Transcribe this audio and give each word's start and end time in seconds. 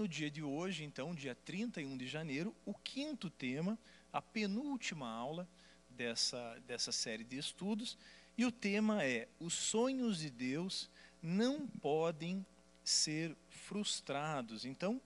no 0.00 0.08
dia 0.08 0.30
de 0.30 0.42
hoje, 0.42 0.82
então, 0.82 1.14
dia 1.14 1.34
31 1.34 1.94
de 1.98 2.06
janeiro, 2.06 2.56
o 2.64 2.72
quinto 2.72 3.28
tema, 3.28 3.78
a 4.10 4.22
penúltima 4.22 5.06
aula 5.06 5.46
dessa, 5.90 6.58
dessa 6.66 6.90
série 6.90 7.22
de 7.22 7.36
estudos, 7.36 7.98
e 8.36 8.46
o 8.46 8.50
tema 8.50 9.04
é: 9.04 9.28
Os 9.38 9.52
sonhos 9.52 10.20
de 10.20 10.30
Deus 10.30 10.88
não 11.22 11.68
podem 11.68 12.46
ser 12.82 13.36
frustrados. 13.50 14.64
Então, 14.64 14.98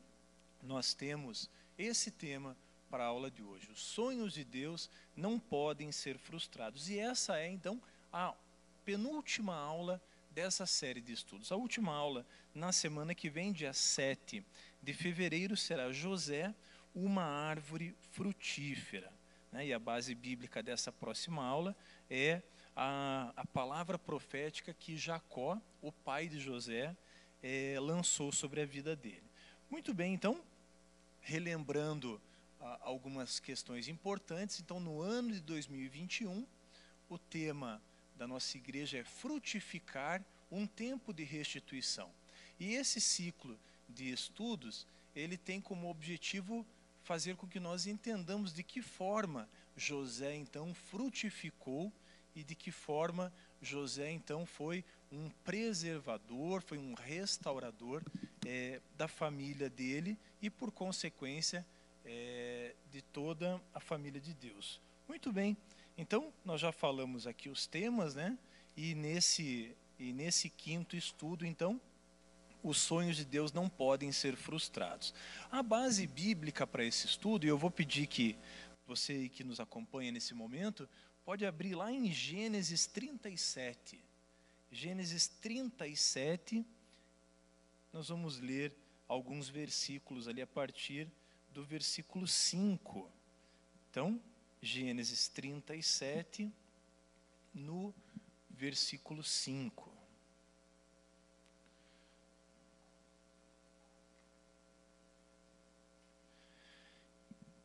nós 0.62 0.94
temos 0.94 1.50
esse 1.76 2.12
tema 2.12 2.56
para 2.88 3.02
a 3.02 3.08
aula 3.08 3.28
de 3.28 3.42
hoje. 3.42 3.68
Os 3.72 3.80
sonhos 3.80 4.32
de 4.32 4.44
Deus 4.44 4.88
não 5.16 5.40
podem 5.40 5.90
ser 5.90 6.18
frustrados. 6.18 6.88
E 6.88 7.00
essa 7.00 7.36
é, 7.36 7.48
então, 7.48 7.82
a 8.12 8.32
penúltima 8.84 9.56
aula 9.56 10.00
dessa 10.30 10.66
série 10.66 11.00
de 11.00 11.12
estudos. 11.12 11.52
A 11.52 11.56
última 11.56 11.92
aula, 11.92 12.26
na 12.54 12.72
semana 12.72 13.14
que 13.14 13.30
vem, 13.30 13.52
dia 13.52 13.72
7 13.72 14.44
de 14.84 14.92
fevereiro, 14.92 15.56
será 15.56 15.90
José, 15.90 16.54
uma 16.94 17.24
árvore 17.24 17.96
frutífera. 18.12 19.12
Né? 19.50 19.68
E 19.68 19.72
a 19.72 19.78
base 19.78 20.14
bíblica 20.14 20.62
dessa 20.62 20.92
próxima 20.92 21.44
aula 21.44 21.74
é 22.08 22.42
a, 22.76 23.32
a 23.36 23.46
palavra 23.46 23.98
profética 23.98 24.74
que 24.74 24.96
Jacó, 24.96 25.60
o 25.80 25.90
pai 25.90 26.28
de 26.28 26.38
José, 26.38 26.94
é, 27.42 27.76
lançou 27.80 28.30
sobre 28.30 28.60
a 28.60 28.66
vida 28.66 28.94
dele. 28.94 29.24
Muito 29.70 29.92
bem, 29.92 30.14
então, 30.14 30.40
relembrando 31.20 32.20
algumas 32.80 33.38
questões 33.38 33.88
importantes, 33.88 34.60
então, 34.60 34.80
no 34.80 35.02
ano 35.02 35.32
de 35.32 35.40
2021, 35.40 36.46
o 37.08 37.18
tema 37.18 37.82
da 38.16 38.26
nossa 38.26 38.56
igreja 38.56 38.98
é 38.98 39.04
frutificar 39.04 40.24
um 40.50 40.66
tempo 40.66 41.12
de 41.12 41.24
restituição. 41.24 42.10
E 42.58 42.74
esse 42.74 43.00
ciclo 43.00 43.58
de 43.88 44.10
estudos, 44.10 44.86
ele 45.14 45.36
tem 45.36 45.60
como 45.60 45.90
objetivo 45.90 46.66
fazer 47.02 47.36
com 47.36 47.46
que 47.46 47.60
nós 47.60 47.86
entendamos 47.86 48.52
de 48.52 48.62
que 48.62 48.80
forma 48.80 49.48
José 49.76 50.34
então 50.34 50.74
frutificou 50.74 51.92
e 52.34 52.42
de 52.42 52.54
que 52.54 52.72
forma 52.72 53.32
José 53.60 54.10
então 54.10 54.46
foi 54.46 54.84
um 55.12 55.30
preservador, 55.44 56.62
foi 56.62 56.78
um 56.78 56.94
restaurador 56.94 58.02
é, 58.44 58.80
da 58.96 59.06
família 59.06 59.70
dele 59.70 60.18
e 60.42 60.50
por 60.50 60.72
consequência 60.72 61.64
é, 62.04 62.74
de 62.90 63.02
toda 63.02 63.60
a 63.72 63.80
família 63.80 64.20
de 64.20 64.34
Deus. 64.34 64.80
Muito 65.06 65.32
bem, 65.32 65.56
então 65.96 66.32
nós 66.44 66.60
já 66.60 66.72
falamos 66.72 67.26
aqui 67.26 67.48
os 67.48 67.66
temas, 67.66 68.14
né? 68.14 68.36
E 68.76 68.94
nesse 68.94 69.76
e 69.98 70.12
nesse 70.12 70.50
quinto 70.50 70.96
estudo, 70.96 71.46
então, 71.46 71.80
os 72.64 72.78
sonhos 72.78 73.16
de 73.16 73.24
Deus 73.26 73.52
não 73.52 73.68
podem 73.68 74.10
ser 74.10 74.34
frustrados. 74.34 75.12
A 75.50 75.62
base 75.62 76.06
bíblica 76.06 76.66
para 76.66 76.82
esse 76.82 77.06
estudo, 77.06 77.44
e 77.44 77.48
eu 77.48 77.58
vou 77.58 77.70
pedir 77.70 78.06
que 78.06 78.36
você 78.86 79.28
que 79.28 79.44
nos 79.44 79.60
acompanha 79.60 80.10
nesse 80.10 80.32
momento, 80.34 80.88
pode 81.24 81.44
abrir 81.44 81.74
lá 81.74 81.92
em 81.92 82.10
Gênesis 82.10 82.86
37. 82.86 84.02
Gênesis 84.72 85.28
37, 85.28 86.64
nós 87.92 88.08
vamos 88.08 88.40
ler 88.40 88.72
alguns 89.06 89.48
versículos 89.48 90.26
ali 90.26 90.40
a 90.40 90.46
partir 90.46 91.06
do 91.52 91.62
versículo 91.62 92.26
5. 92.26 93.08
Então, 93.90 94.20
Gênesis 94.60 95.28
37, 95.28 96.50
no 97.52 97.94
versículo 98.50 99.22
5. 99.22 99.93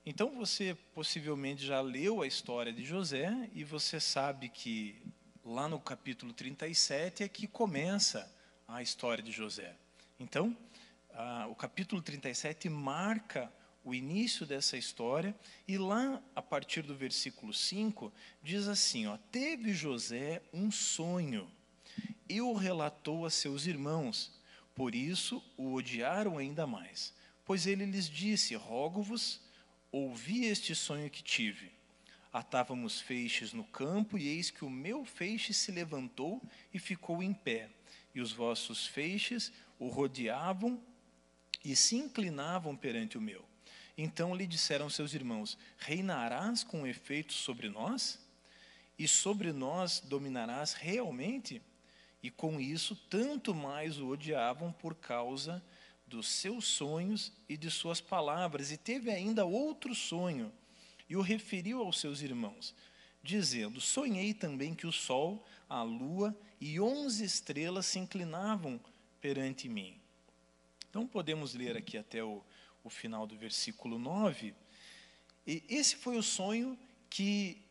Então 0.09 0.31
você 0.31 0.75
possivelmente 0.95 1.63
já 1.63 1.79
leu 1.81 2.23
a 2.23 2.25
história 2.25 2.73
de 2.73 2.83
José 2.83 3.31
e 3.53 3.63
você 3.63 3.99
sabe 3.99 4.49
que 4.49 4.99
lá 5.45 5.69
no 5.69 5.79
capítulo 5.79 6.33
37 6.33 7.21
é 7.21 7.27
que 7.27 7.45
começa 7.45 8.27
a 8.67 8.81
história 8.81 9.23
de 9.23 9.31
José. 9.31 9.75
Então, 10.19 10.57
o 11.47 11.53
capítulo 11.53 12.01
37 12.01 12.67
marca 12.69 13.53
o 13.85 13.93
início 13.93 14.47
dessa 14.47 14.75
história 14.75 15.35
e 15.67 15.77
lá 15.77 16.19
a 16.35 16.41
partir 16.41 16.81
do 16.81 16.95
versículo 16.95 17.53
5 17.53 18.11
diz 18.41 18.67
assim, 18.67 19.05
ó: 19.05 19.15
Teve 19.31 19.73
José 19.73 20.41
um 20.51 20.71
sonho 20.71 21.47
e 22.27 22.41
o 22.41 22.53
relatou 22.53 23.27
a 23.27 23.29
seus 23.29 23.67
irmãos. 23.67 24.31
Por 24.73 24.95
isso 24.95 25.43
o 25.55 25.75
odiaram 25.75 26.39
ainda 26.39 26.65
mais, 26.65 27.13
pois 27.45 27.67
ele 27.67 27.85
lhes 27.85 28.09
disse: 28.09 28.55
Rogo-vos 28.55 29.47
Ouvi 29.91 30.45
este 30.45 30.75
sonho 30.75 31.09
que 31.09 31.23
tive. 31.23 31.71
Atávamos 32.31 33.01
feixes 33.01 33.53
no 33.53 33.63
campo, 33.63 34.17
e 34.17 34.27
eis 34.27 34.51
que 34.51 34.63
o 34.63 34.69
meu 34.69 35.03
feixe 35.03 35.53
se 35.53 35.71
levantou 35.71 36.41
e 36.73 36.77
ficou 36.77 37.23
em 37.23 37.33
pé, 37.33 37.69
e 38.13 38.21
os 38.21 38.31
vossos 38.31 38.85
feixes 38.85 39.51
o 39.79 39.87
rodeavam 39.87 40.79
e 41.65 41.75
se 41.75 41.95
inclinavam 41.95 42.75
perante 42.75 43.17
o 43.17 43.21
meu. 43.21 43.43
Então 43.97 44.35
lhe 44.35 44.45
disseram 44.45 44.89
seus 44.89 45.13
irmãos: 45.13 45.57
Reinarás 45.77 46.63
com 46.63 46.85
efeito 46.85 47.33
sobre 47.33 47.67
nós? 47.67 48.19
E 48.97 49.07
sobre 49.07 49.51
nós 49.51 49.99
dominarás 50.01 50.73
realmente? 50.73 51.61
E 52.21 52.29
com 52.29 52.59
isso, 52.59 52.95
tanto 53.09 53.55
mais 53.55 53.97
o 53.97 54.09
odiavam 54.09 54.71
por 54.73 54.93
causa 54.93 55.55
de 55.55 55.78
dos 56.09 56.27
seus 56.27 56.65
sonhos 56.65 57.31
e 57.47 57.55
de 57.55 57.69
suas 57.69 58.01
palavras, 58.01 58.71
e 58.71 58.77
teve 58.77 59.11
ainda 59.11 59.45
outro 59.45 59.93
sonho, 59.93 60.51
e 61.07 61.15
o 61.15 61.21
referiu 61.21 61.81
aos 61.81 61.99
seus 61.99 62.21
irmãos, 62.21 62.75
dizendo: 63.23 63.79
Sonhei 63.79 64.33
também 64.33 64.73
que 64.73 64.87
o 64.87 64.91
sol, 64.91 65.45
a 65.69 65.83
lua 65.83 66.35
e 66.59 66.79
onze 66.79 67.23
estrelas 67.23 67.85
se 67.85 67.99
inclinavam 67.99 68.79
perante 69.21 69.69
mim. 69.69 69.95
Então 70.89 71.05
podemos 71.05 71.53
ler 71.53 71.77
aqui 71.77 71.97
até 71.97 72.23
o, 72.23 72.43
o 72.83 72.89
final 72.89 73.27
do 73.27 73.37
versículo 73.37 73.99
9. 73.99 74.53
E 75.45 75.63
esse 75.69 75.95
foi 75.95 76.17
o 76.17 76.23
sonho 76.23 76.77
que, 77.09 77.61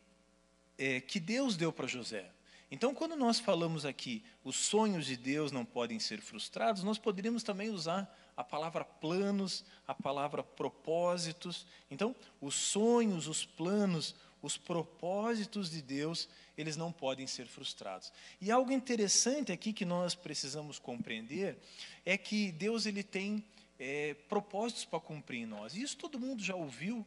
é, 0.79 1.01
que 1.01 1.19
Deus 1.19 1.57
deu 1.57 1.73
para 1.73 1.87
José. 1.87 2.31
Então, 2.71 2.95
quando 2.95 3.17
nós 3.17 3.41
falamos 3.41 3.87
aqui, 3.87 4.23
os 4.45 4.57
sonhos 4.57 5.07
de 5.07 5.17
Deus 5.17 5.51
não 5.51 5.65
podem 5.65 5.99
ser 5.99 6.21
frustrados, 6.21 6.83
nós 6.83 6.99
poderíamos 6.99 7.43
também 7.43 7.71
usar 7.71 8.15
a 8.39 8.45
palavra 8.45 8.85
planos, 8.85 9.65
a 9.85 9.93
palavra 9.93 10.45
propósitos. 10.45 11.67
Então, 11.91 12.15
os 12.41 12.55
sonhos, 12.55 13.27
os 13.27 13.45
planos, 13.45 14.15
os 14.41 14.57
propósitos 14.57 15.69
de 15.69 15.83
Deus, 15.83 16.29
eles 16.57 16.77
não 16.77 16.93
podem 16.93 17.27
ser 17.27 17.49
frustrados. 17.49 18.13
E 18.41 18.53
algo 18.53 18.71
interessante 18.71 19.51
aqui 19.51 19.73
que 19.73 19.85
nós 19.85 20.15
precisamos 20.15 20.79
compreender 20.79 21.59
é 22.07 22.17
que 22.17 22.53
Deus 22.53 22.87
ele 22.87 23.03
tem 23.03 23.45
é, 23.77 24.15
propósitos 24.29 24.85
para 24.85 25.01
cumprir 25.01 25.41
em 25.41 25.47
nós. 25.47 25.75
Isso 25.75 25.97
todo 25.97 26.17
mundo 26.17 26.41
já 26.41 26.55
ouviu. 26.55 27.05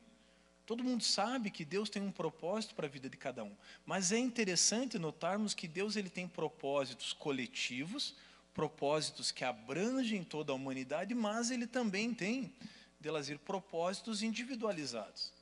Todo 0.66 0.84
mundo 0.84 1.02
sabe 1.02 1.50
que 1.50 1.64
Deus 1.64 1.90
tem 1.90 2.02
um 2.02 2.12
propósito 2.12 2.76
para 2.76 2.88
a 2.88 2.90
vida 2.90 3.10
de 3.10 3.16
cada 3.16 3.42
um. 3.42 3.56
Mas 3.86 4.12
é 4.12 4.18
interessante 4.18 5.00
notarmos 5.00 5.54
que 5.54 5.66
Deus 5.66 5.96
ele 5.96 6.10
tem 6.10 6.28
propósitos 6.28 7.14
coletivos, 7.14 8.18
propósitos 8.54 9.32
que 9.32 9.44
abrangem 9.44 10.24
toda 10.24 10.52
a 10.52 10.56
humanidade, 10.56 11.14
mas 11.14 11.52
ele 11.52 11.68
também 11.68 12.14
tem, 12.14 12.54
Delazir, 13.00 13.40
propósitos 13.40 14.22
individualizados. 14.22 15.34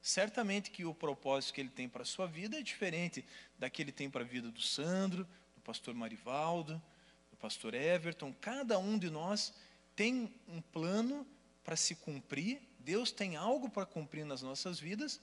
Certamente 0.00 0.70
que 0.70 0.84
o 0.84 0.94
propósito 0.94 1.54
que 1.54 1.60
ele 1.60 1.68
tem 1.68 1.88
para 1.88 2.02
a 2.02 2.06
sua 2.06 2.26
vida 2.26 2.58
é 2.58 2.62
diferente 2.62 3.24
daquele 3.58 3.90
que 3.90 3.98
tem 3.98 4.08
para 4.08 4.22
a 4.22 4.26
vida 4.26 4.50
do 4.50 4.60
Sandro, 4.60 5.26
do 5.56 5.60
pastor 5.60 5.92
Marivaldo, 5.94 6.80
do 7.30 7.36
pastor 7.36 7.74
Everton. 7.74 8.32
Cada 8.40 8.78
um 8.78 8.96
de 8.96 9.10
nós 9.10 9.52
tem 9.96 10.32
um 10.48 10.60
plano 10.60 11.26
para 11.64 11.76
se 11.76 11.96
cumprir, 11.96 12.62
Deus 12.78 13.10
tem 13.10 13.36
algo 13.36 13.68
para 13.68 13.84
cumprir 13.84 14.24
nas 14.24 14.40
nossas 14.40 14.78
vidas, 14.78 15.20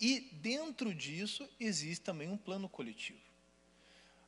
e 0.00 0.20
dentro 0.32 0.94
disso 0.94 1.48
existe 1.58 2.04
também 2.04 2.28
um 2.28 2.36
plano 2.36 2.68
coletivo. 2.68 3.27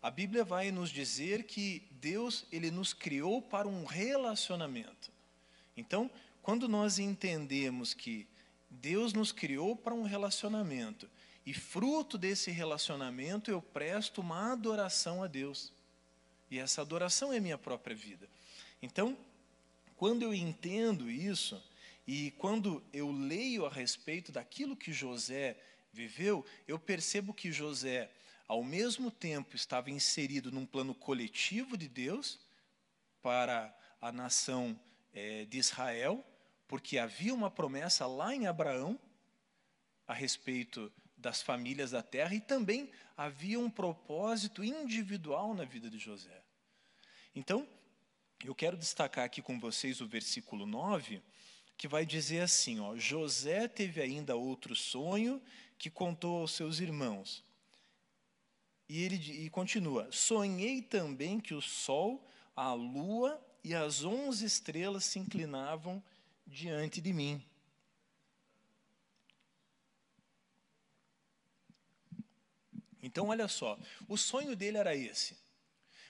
A 0.03 0.11
Bíblia 0.11 0.45
vai 0.45 0.71
nos 0.71 0.91
dizer 0.91 1.45
que 1.45 1.83
Deus 1.91 2.47
ele 2.51 2.71
nos 2.71 2.95
criou 2.95 3.43
para 3.43 3.69
um 3.69 3.85
relacionamento. 3.85 5.11
Então, 5.77 6.11
quando 6.43 6.67
nós 6.67 6.99
entendemos 6.99 7.93
que 7.93 8.27
Deus 8.71 9.13
nos 9.13 9.31
criou 9.31 9.77
para 9.77 9.93
um 9.93 10.05
relacionamento 10.05 11.09
e 11.45 11.53
fruto 11.53 12.17
desse 12.17 12.51
relacionamento 12.51 13.51
eu 13.51 13.61
presto 13.61 14.21
uma 14.21 14.53
adoração 14.53 15.23
a 15.23 15.27
Deus. 15.27 15.73
E 16.51 16.59
essa 16.59 16.81
adoração 16.81 17.33
é 17.33 17.39
minha 17.39 17.59
própria 17.59 17.95
vida. 17.95 18.29
Então, 18.81 19.17
quando 19.97 20.23
eu 20.23 20.33
entendo 20.33 21.11
isso 21.11 21.63
e 22.07 22.31
quando 22.33 22.83
eu 22.93 23.13
leio 23.13 23.67
a 23.67 23.71
respeito 23.71 24.33
daquilo 24.33 24.77
que 24.77 24.93
José 24.93 25.57
viveu, 25.93 26.45
eu 26.67 26.79
percebo 26.79 27.35
que 27.35 27.53
José 27.53 28.11
ao 28.51 28.65
mesmo 28.65 29.13
tempo 29.13 29.55
estava 29.55 29.93
inserido 29.93 30.51
num 30.51 30.67
plano 30.67 30.93
coletivo 30.93 31.77
de 31.77 31.87
Deus 31.87 32.41
para 33.23 33.73
a 34.01 34.11
nação 34.11 34.77
é, 35.15 35.45
de 35.45 35.57
Israel, 35.57 36.27
porque 36.67 36.99
havia 36.99 37.33
uma 37.33 37.49
promessa 37.49 38.09
lá 38.09 38.35
em 38.35 38.49
Abraão 38.49 38.99
a 40.05 40.13
respeito 40.13 40.93
das 41.17 41.41
famílias 41.41 41.93
da 41.93 42.03
terra 42.03 42.35
e 42.35 42.41
também 42.41 42.91
havia 43.17 43.57
um 43.57 43.71
propósito 43.71 44.65
individual 44.65 45.55
na 45.55 45.65
vida 45.65 45.89
de 45.89 46.01
José. 46.01 46.43
Então, 47.33 47.69
eu 48.45 48.53
quero 48.53 48.77
destacar 48.77 49.25
aqui 49.25 49.41
com 49.41 49.61
vocês 49.61 50.01
o 50.01 50.09
versículo 50.09 50.67
9, 50.67 51.23
que 51.77 51.87
vai 51.87 52.05
dizer 52.05 52.41
assim: 52.41 52.81
ó, 52.81 52.97
José 52.97 53.69
teve 53.69 54.03
ainda 54.03 54.35
outro 54.35 54.75
sonho 54.75 55.41
que 55.79 55.89
contou 55.89 56.41
aos 56.41 56.51
seus 56.51 56.81
irmãos. 56.81 57.49
E 58.91 59.05
ele 59.05 59.45
e 59.45 59.49
continua: 59.49 60.11
Sonhei 60.11 60.83
também 60.83 61.39
que 61.39 61.55
o 61.55 61.63
sol, 61.63 62.29
a 62.57 62.73
lua 62.73 63.41
e 63.63 63.73
as 63.73 64.03
onze 64.03 64.45
estrelas 64.45 65.05
se 65.05 65.21
inclinavam 65.21 66.03
diante 66.45 67.01
de 67.01 67.13
mim. 67.13 67.41
Então, 73.01 73.29
olha 73.29 73.47
só, 73.47 73.79
o 74.09 74.17
sonho 74.17 74.57
dele 74.57 74.77
era 74.77 74.97
esse. 74.97 75.39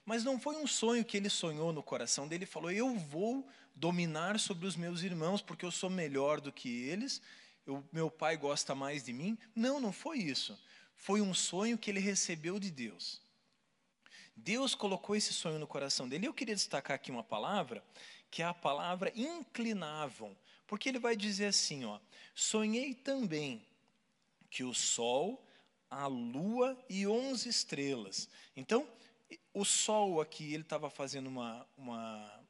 Mas 0.02 0.24
não 0.24 0.40
foi 0.40 0.56
um 0.56 0.66
sonho 0.66 1.04
que 1.04 1.18
ele 1.18 1.28
sonhou 1.28 1.74
no 1.74 1.82
coração 1.82 2.26
dele, 2.26 2.44
ele 2.44 2.50
falou: 2.50 2.70
Eu 2.70 2.96
vou 2.96 3.46
dominar 3.74 4.40
sobre 4.40 4.66
os 4.66 4.74
meus 4.74 5.02
irmãos, 5.02 5.42
porque 5.42 5.66
eu 5.66 5.70
sou 5.70 5.90
melhor 5.90 6.40
do 6.40 6.50
que 6.50 6.84
eles, 6.84 7.20
eu, 7.66 7.84
meu 7.92 8.10
pai 8.10 8.38
gosta 8.38 8.74
mais 8.74 9.04
de 9.04 9.12
mim. 9.12 9.36
Não, 9.54 9.78
não 9.78 9.92
foi 9.92 10.16
isso. 10.16 10.58
Foi 11.00 11.22
um 11.22 11.32
sonho 11.32 11.78
que 11.78 11.90
ele 11.90 11.98
recebeu 11.98 12.60
de 12.60 12.70
Deus. 12.70 13.22
Deus 14.36 14.74
colocou 14.74 15.16
esse 15.16 15.32
sonho 15.32 15.58
no 15.58 15.66
coração 15.66 16.06
dele. 16.06 16.26
Eu 16.26 16.34
queria 16.34 16.54
destacar 16.54 16.94
aqui 16.94 17.10
uma 17.10 17.24
palavra, 17.24 17.82
que 18.30 18.42
é 18.42 18.44
a 18.44 18.52
palavra 18.52 19.10
inclinavam, 19.16 20.36
porque 20.66 20.90
ele 20.90 20.98
vai 20.98 21.16
dizer 21.16 21.46
assim: 21.46 21.86
ó, 21.86 21.98
sonhei 22.34 22.92
também 22.92 23.64
que 24.50 24.62
o 24.62 24.74
sol, 24.74 25.42
a 25.88 26.06
lua 26.06 26.78
e 26.86 27.06
onze 27.06 27.48
estrelas. 27.48 28.28
Então, 28.54 28.86
o 29.54 29.64
sol 29.64 30.20
aqui, 30.20 30.52
ele 30.52 30.64
estava 30.64 30.90
fazendo 30.90 31.28
uma, 31.28 31.66
uma, 31.78 32.44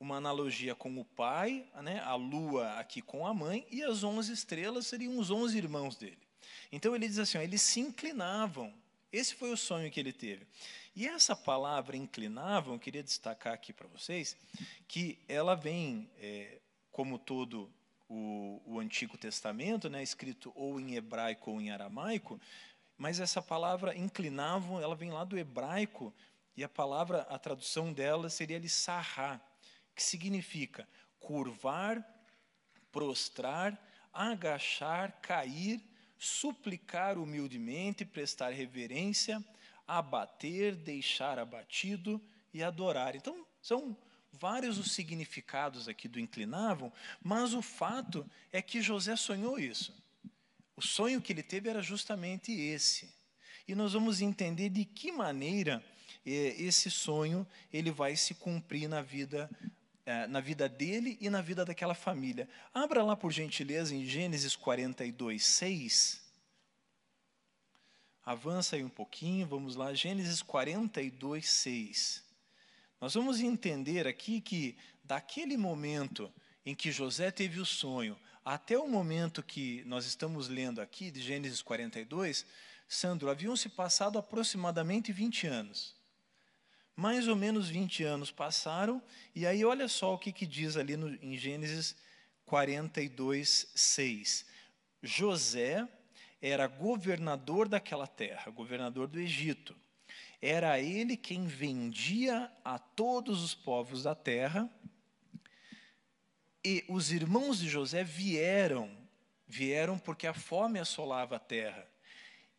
uma 0.00 0.16
analogia 0.16 0.74
com 0.74 0.98
o 0.98 1.04
pai, 1.04 1.64
né? 1.80 2.00
a 2.00 2.16
lua 2.16 2.72
aqui 2.80 3.00
com 3.00 3.24
a 3.24 3.32
mãe, 3.32 3.64
e 3.70 3.84
as 3.84 4.02
onze 4.02 4.32
estrelas 4.32 4.88
seriam 4.88 5.16
os 5.16 5.30
onze 5.30 5.56
irmãos 5.56 5.94
dele. 5.94 6.25
Então 6.70 6.94
ele 6.94 7.06
diz 7.08 7.18
assim: 7.18 7.38
ó, 7.38 7.40
eles 7.40 7.62
se 7.62 7.80
inclinavam. 7.80 8.72
Esse 9.12 9.34
foi 9.34 9.52
o 9.52 9.56
sonho 9.56 9.90
que 9.90 10.00
ele 10.00 10.12
teve. 10.12 10.46
E 10.94 11.06
essa 11.06 11.36
palavra 11.36 11.96
inclinavam, 11.96 12.78
queria 12.78 13.02
destacar 13.02 13.52
aqui 13.52 13.72
para 13.72 13.86
vocês, 13.88 14.36
que 14.88 15.18
ela 15.28 15.54
vem, 15.54 16.10
é, 16.18 16.58
como 16.90 17.18
todo 17.18 17.70
o, 18.08 18.62
o 18.64 18.80
Antigo 18.80 19.16
Testamento, 19.16 19.88
né, 19.88 20.02
escrito 20.02 20.52
ou 20.54 20.80
em 20.80 20.94
hebraico 20.94 21.50
ou 21.50 21.60
em 21.60 21.70
aramaico, 21.70 22.40
mas 22.96 23.20
essa 23.20 23.42
palavra 23.42 23.94
inclinavam, 23.94 24.80
ela 24.80 24.94
vem 24.94 25.10
lá 25.10 25.22
do 25.24 25.38
hebraico, 25.38 26.14
e 26.56 26.64
a 26.64 26.68
palavra, 26.68 27.22
a 27.28 27.38
tradução 27.38 27.92
dela 27.92 28.30
seria 28.30 28.58
lissarra, 28.58 29.40
que 29.94 30.02
significa 30.02 30.88
curvar, 31.20 32.02
prostrar, 32.90 33.78
agachar, 34.12 35.12
cair, 35.20 35.82
suplicar 36.18 37.18
humildemente, 37.18 38.04
prestar 38.04 38.50
reverência, 38.50 39.44
abater, 39.86 40.74
deixar 40.74 41.38
abatido 41.38 42.20
e 42.52 42.62
adorar. 42.62 43.14
Então, 43.14 43.46
são 43.62 43.96
vários 44.32 44.78
os 44.78 44.92
significados 44.92 45.88
aqui 45.88 46.08
do 46.08 46.20
inclinavam, 46.20 46.92
mas 47.22 47.54
o 47.54 47.62
fato 47.62 48.28
é 48.52 48.60
que 48.60 48.82
José 48.82 49.16
sonhou 49.16 49.58
isso. 49.58 49.94
O 50.76 50.82
sonho 50.82 51.22
que 51.22 51.32
ele 51.32 51.42
teve 51.42 51.68
era 51.68 51.82
justamente 51.82 52.52
esse. 52.52 53.08
E 53.66 53.74
nós 53.74 53.94
vamos 53.94 54.20
entender 54.20 54.68
de 54.68 54.84
que 54.84 55.10
maneira 55.10 55.82
eh, 56.24 56.54
esse 56.58 56.90
sonho 56.90 57.46
ele 57.72 57.90
vai 57.90 58.14
se 58.14 58.34
cumprir 58.34 58.88
na 58.88 59.02
vida 59.02 59.50
na 60.28 60.40
vida 60.40 60.68
dele 60.68 61.18
e 61.20 61.28
na 61.28 61.42
vida 61.42 61.64
daquela 61.64 61.94
família. 61.94 62.48
Abra 62.72 63.02
lá 63.02 63.16
por 63.16 63.32
gentileza 63.32 63.94
em 63.94 64.04
Gênesis 64.06 64.54
42, 64.54 65.44
6. 65.44 66.24
Avança 68.24 68.76
aí 68.76 68.84
um 68.84 68.88
pouquinho, 68.88 69.46
vamos 69.46 69.74
lá, 69.74 69.92
Gênesis 69.94 70.42
42, 70.42 71.48
6. 71.48 72.24
Nós 73.00 73.14
vamos 73.14 73.40
entender 73.40 74.06
aqui 74.06 74.40
que 74.40 74.76
daquele 75.04 75.56
momento 75.56 76.32
em 76.64 76.74
que 76.74 76.90
José 76.90 77.30
teve 77.30 77.60
o 77.60 77.66
sonho, 77.66 78.18
até 78.44 78.78
o 78.78 78.88
momento 78.88 79.42
que 79.42 79.82
nós 79.86 80.06
estamos 80.06 80.48
lendo 80.48 80.80
aqui, 80.80 81.10
de 81.10 81.20
Gênesis 81.20 81.62
42, 81.62 82.46
Sandro, 82.88 83.28
haviam 83.28 83.56
se 83.56 83.68
passado 83.68 84.18
aproximadamente 84.18 85.12
20 85.12 85.48
anos. 85.48 85.95
Mais 86.96 87.28
ou 87.28 87.36
menos 87.36 87.68
20 87.68 88.02
anos 88.04 88.30
passaram, 88.30 89.02
e 89.34 89.46
aí 89.46 89.62
olha 89.64 89.86
só 89.86 90.14
o 90.14 90.18
que, 90.18 90.32
que 90.32 90.46
diz 90.46 90.78
ali 90.78 90.96
no, 90.96 91.14
em 91.22 91.36
Gênesis 91.36 91.94
42, 92.46 93.70
6. 93.74 94.46
José 95.02 95.86
era 96.40 96.66
governador 96.66 97.68
daquela 97.68 98.06
terra, 98.06 98.50
governador 98.50 99.08
do 99.08 99.20
Egito. 99.20 99.76
Era 100.40 100.80
ele 100.80 101.16
quem 101.16 101.46
vendia 101.46 102.50
a 102.64 102.78
todos 102.78 103.42
os 103.42 103.54
povos 103.54 104.02
da 104.02 104.14
terra. 104.14 104.70
E 106.64 106.84
os 106.88 107.12
irmãos 107.12 107.58
de 107.58 107.68
José 107.68 108.04
vieram, 108.04 108.90
vieram 109.46 109.98
porque 109.98 110.26
a 110.26 110.34
fome 110.34 110.78
assolava 110.78 111.36
a 111.36 111.40
terra. 111.40 111.86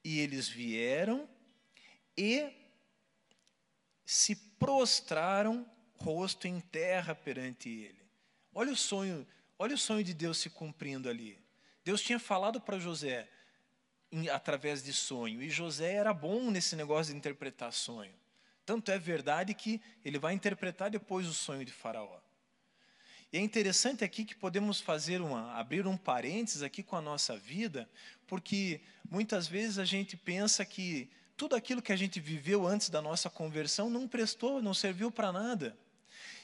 E 0.03 0.19
eles 0.19 0.47
vieram 0.47 1.27
e 2.17 2.49
se 4.07 4.37
prostraram 4.57 5.69
rosto 5.97 6.47
em 6.47 6.61
terra 6.61 7.13
perante 7.13 7.67
ele. 7.67 8.01
Olha 8.53 8.71
o 8.71 8.75
sonho, 8.75 9.27
olha 9.59 9.75
o 9.75 9.77
sonho 9.77 10.01
de 10.01 10.13
Deus 10.13 10.37
se 10.37 10.49
cumprindo 10.49 11.09
ali. 11.09 11.37
Deus 11.83 12.01
tinha 12.01 12.17
falado 12.17 12.61
para 12.61 12.79
José: 12.79 13.29
em, 14.09 14.29
através 14.29 14.81
de 14.81 14.93
sonho. 14.93 15.43
E 15.43 15.49
José 15.49 15.91
era 15.91 16.13
bom 16.13 16.49
nesse 16.49 16.73
negócio 16.73 17.11
de 17.11 17.17
interpretar 17.17 17.73
sonho. 17.73 18.13
Tanto 18.65 18.91
é 18.91 18.97
verdade 18.97 19.53
que 19.53 19.81
ele 20.05 20.17
vai 20.17 20.33
interpretar 20.33 20.89
depois 20.89 21.27
o 21.27 21.33
sonho 21.33 21.65
de 21.65 21.73
Faraó. 21.73 22.21
E 23.31 23.37
é 23.37 23.41
interessante 23.41 24.05
aqui 24.05 24.23
que 24.23 24.35
podemos 24.35 24.79
fazer 24.79 25.19
uma, 25.19 25.53
abrir 25.55 25.85
um 25.85 25.97
parênteses 25.97 26.61
aqui 26.61 26.81
com 26.81 26.95
a 26.95 27.01
nossa 27.01 27.37
vida, 27.37 27.89
porque 28.25 28.79
muitas 29.09 29.49
vezes 29.49 29.77
a 29.77 29.83
gente 29.83 30.15
pensa 30.15 30.65
que 30.65 31.09
tudo 31.37 31.55
aquilo 31.55 31.83
que 31.83 31.93
a 31.93 31.95
gente 31.95 32.19
viveu 32.19 32.65
antes 32.65 32.89
da 32.89 32.99
nossa 32.99 33.29
conversão 33.29 33.91
não 33.91 34.07
prestou, 34.07 34.59
não 34.61 34.73
serviu 34.73 35.11
para 35.11 35.31
nada. 35.31 35.77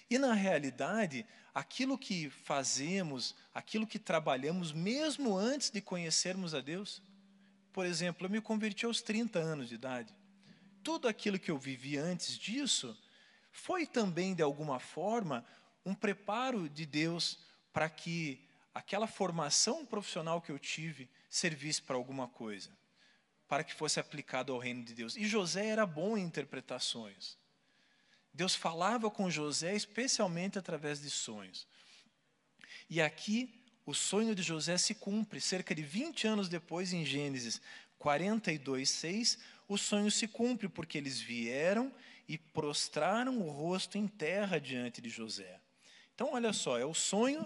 E 0.07 0.19
na 0.19 0.33
realidade, 0.33 1.25
aquilo 1.53 1.97
que 1.97 2.29
fazemos, 2.29 3.35
aquilo 3.55 3.88
que 3.88 3.97
trabalhamos, 3.97 4.71
mesmo 4.71 5.35
antes 5.35 5.71
de 5.71 5.81
conhecermos 5.81 6.53
a 6.53 6.62
Deus, 6.62 7.01
por 7.73 7.88
exemplo, 7.88 8.27
eu 8.27 8.29
me 8.29 8.39
converti 8.39 8.85
aos 8.85 9.01
30 9.01 9.39
anos 9.39 9.69
de 9.69 9.75
idade. 9.75 10.13
Tudo 10.83 11.07
aquilo 11.07 11.39
que 11.39 11.50
eu 11.50 11.57
vivi 11.57 11.97
antes 11.97 12.38
disso 12.38 12.95
foi 13.51 13.88
também, 13.88 14.35
de 14.35 14.43
alguma 14.43 14.79
forma, 14.79 15.43
um 15.83 15.95
preparo 15.95 16.69
de 16.69 16.85
Deus 16.85 17.39
para 17.73 17.89
que 17.89 18.39
aquela 18.75 19.07
formação 19.07 19.83
profissional 19.85 20.39
que 20.39 20.51
eu 20.51 20.59
tive 20.59 21.09
servisse 21.29 21.81
para 21.81 21.95
alguma 21.95 22.27
coisa, 22.27 22.69
para 23.53 23.63
que 23.63 23.75
fosse 23.75 24.00
aplicado 24.00 24.51
ao 24.51 24.57
reino 24.57 24.83
de 24.83 24.95
Deus. 24.95 25.15
E 25.15 25.27
José 25.27 25.67
era 25.67 25.86
bom 25.86 26.17
em 26.17 26.24
interpretações. 26.24 27.38
Deus 28.33 28.55
falava 28.55 29.12
com 29.12 29.29
José 29.29 29.75
especialmente 29.75 30.57
através 30.57 31.00
de 31.00 31.12
sonhos. 31.12 31.67
E 32.89 33.00
aqui 33.00 33.62
o 33.86 33.93
sonho 33.93 34.33
de 34.33 34.41
José 34.41 34.75
se 34.79 34.95
cumpre. 34.95 35.39
Cerca 35.39 35.75
de 35.75 35.83
20 35.83 36.25
anos 36.25 36.50
depois, 36.50 36.93
em 36.93 37.05
Gênesis 37.05 37.62
42, 38.00 38.89
6, 38.89 39.38
o 39.67 39.77
sonho 39.77 40.10
se 40.10 40.27
cumpre, 40.27 40.67
porque 40.67 40.98
eles 40.98 41.19
vieram 41.19 41.93
e 42.27 42.39
prostraram 42.39 43.39
o 43.39 43.51
rosto 43.51 44.00
em 44.00 44.07
terra 44.07 44.60
diante 44.60 45.00
de 45.00 45.12
José. 45.12 45.60
Então, 46.15 46.33
olha 46.33 46.53
só, 46.53 46.79
é 46.79 46.86
o 46.86 46.95
sonho 46.95 47.45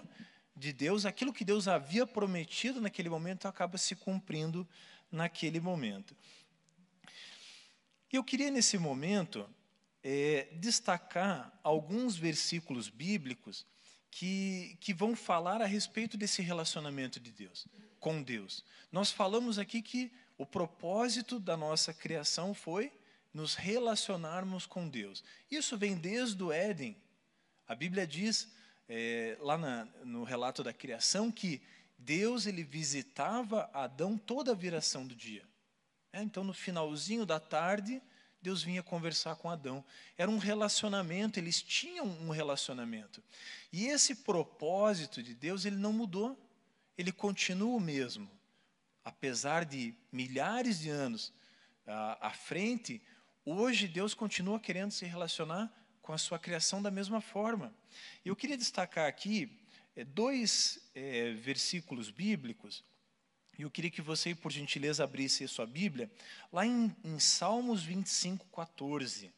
de 0.56 0.72
Deus, 0.72 1.04
aquilo 1.04 1.34
que 1.34 1.44
Deus 1.44 1.68
havia 1.68 2.06
prometido 2.06 2.80
naquele 2.80 3.10
momento 3.10 3.46
acaba 3.46 3.76
se 3.76 3.94
cumprindo 3.94 4.66
naquele 5.10 5.60
momento. 5.60 6.16
Eu 8.10 8.24
queria, 8.24 8.50
nesse 8.50 8.78
momento, 8.78 9.48
é, 10.02 10.48
destacar 10.52 11.52
alguns 11.62 12.16
versículos 12.16 12.88
bíblicos 12.88 13.66
que, 14.10 14.76
que 14.80 14.94
vão 14.94 15.14
falar 15.14 15.60
a 15.60 15.66
respeito 15.66 16.16
desse 16.16 16.40
relacionamento 16.40 17.20
de 17.20 17.30
Deus, 17.30 17.66
com 18.00 18.22
Deus. 18.22 18.64
Nós 18.90 19.10
falamos 19.10 19.58
aqui 19.58 19.82
que 19.82 20.10
o 20.38 20.46
propósito 20.46 21.38
da 21.38 21.56
nossa 21.56 21.92
criação 21.92 22.54
foi 22.54 22.92
nos 23.34 23.54
relacionarmos 23.54 24.64
com 24.64 24.88
Deus. 24.88 25.22
Isso 25.50 25.76
vem 25.76 25.96
desde 25.96 26.42
o 26.42 26.50
Éden. 26.50 26.96
A 27.66 27.74
Bíblia 27.74 28.06
diz 28.06 28.48
é, 28.88 29.36
lá 29.40 29.58
na, 29.58 29.84
no 30.04 30.24
relato 30.24 30.64
da 30.64 30.72
criação 30.72 31.30
que 31.30 31.60
Deus 31.98 32.46
ele 32.46 32.62
visitava 32.62 33.68
Adão 33.74 34.16
toda 34.16 34.52
a 34.52 34.54
viração 34.54 35.06
do 35.06 35.14
dia. 35.14 35.44
É, 36.12 36.22
então, 36.22 36.44
no 36.44 36.54
finalzinho 36.54 37.26
da 37.26 37.40
tarde, 37.40 38.00
Deus 38.40 38.62
vinha 38.62 38.82
conversar 38.82 39.36
com 39.36 39.50
Adão. 39.50 39.84
Era 40.16 40.30
um 40.30 40.38
relacionamento, 40.38 41.38
eles 41.38 41.60
tinham 41.60 42.06
um 42.06 42.30
relacionamento. 42.30 43.22
E 43.72 43.86
esse 43.86 44.14
propósito 44.14 45.22
de 45.22 45.34
Deus, 45.34 45.64
ele 45.64 45.76
não 45.76 45.92
mudou. 45.92 46.38
Ele 46.96 47.12
continua 47.12 47.76
o 47.76 47.80
mesmo. 47.80 48.30
Apesar 49.04 49.64
de 49.64 49.94
milhares 50.12 50.80
de 50.80 50.88
anos 50.88 51.32
à, 51.86 52.28
à 52.28 52.30
frente, 52.30 53.02
hoje 53.44 53.88
Deus 53.88 54.14
continua 54.14 54.60
querendo 54.60 54.92
se 54.92 55.04
relacionar 55.04 55.72
com 56.00 56.12
a 56.12 56.18
sua 56.18 56.38
criação 56.38 56.80
da 56.80 56.90
mesma 56.90 57.20
forma. 57.20 57.74
Eu 58.24 58.36
queria 58.36 58.56
destacar 58.56 59.06
aqui 59.08 59.57
dois 60.04 60.78
é, 60.94 61.32
versículos 61.32 62.10
bíblicos 62.10 62.84
e 63.58 63.62
eu 63.62 63.70
queria 63.70 63.90
que 63.90 64.00
você, 64.00 64.36
por 64.36 64.52
gentileza, 64.52 65.02
abrisse 65.02 65.48
sua 65.48 65.66
Bíblia, 65.66 66.08
lá 66.52 66.64
em, 66.64 66.94
em 67.02 67.18
Salmos 67.18 67.82
25, 67.82 68.46
14. 68.54 69.32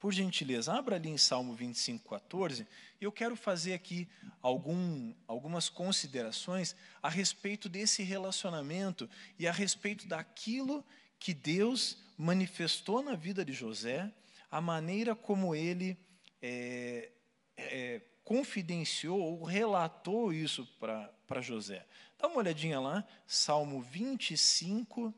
Por 0.00 0.12
gentileza, 0.12 0.72
abra 0.72 0.96
ali 0.96 1.08
em 1.08 1.16
Salmo 1.16 1.54
25, 1.54 2.08
14. 2.08 2.66
E 3.00 3.04
eu 3.04 3.12
quero 3.12 3.36
fazer 3.36 3.74
aqui 3.74 4.08
algum, 4.40 5.14
algumas 5.28 5.68
considerações 5.68 6.74
a 7.00 7.08
respeito 7.08 7.68
desse 7.68 8.02
relacionamento 8.02 9.08
e 9.38 9.46
a 9.46 9.52
respeito 9.52 10.08
daquilo 10.08 10.84
que 11.20 11.32
Deus 11.32 11.96
manifestou 12.18 13.04
na 13.04 13.14
vida 13.14 13.44
de 13.44 13.52
José, 13.52 14.12
a 14.50 14.60
maneira 14.60 15.14
como 15.14 15.54
ele 15.54 15.96
é, 16.42 17.12
é, 17.56 18.02
confidenciou 18.24 19.20
ou 19.20 19.44
relatou 19.44 20.32
isso 20.32 20.66
para 20.78 21.40
José. 21.40 21.86
Dá 22.18 22.28
uma 22.28 22.38
olhadinha 22.38 22.78
lá, 22.78 23.04
Salmo 23.26 23.80
25, 23.82 25.12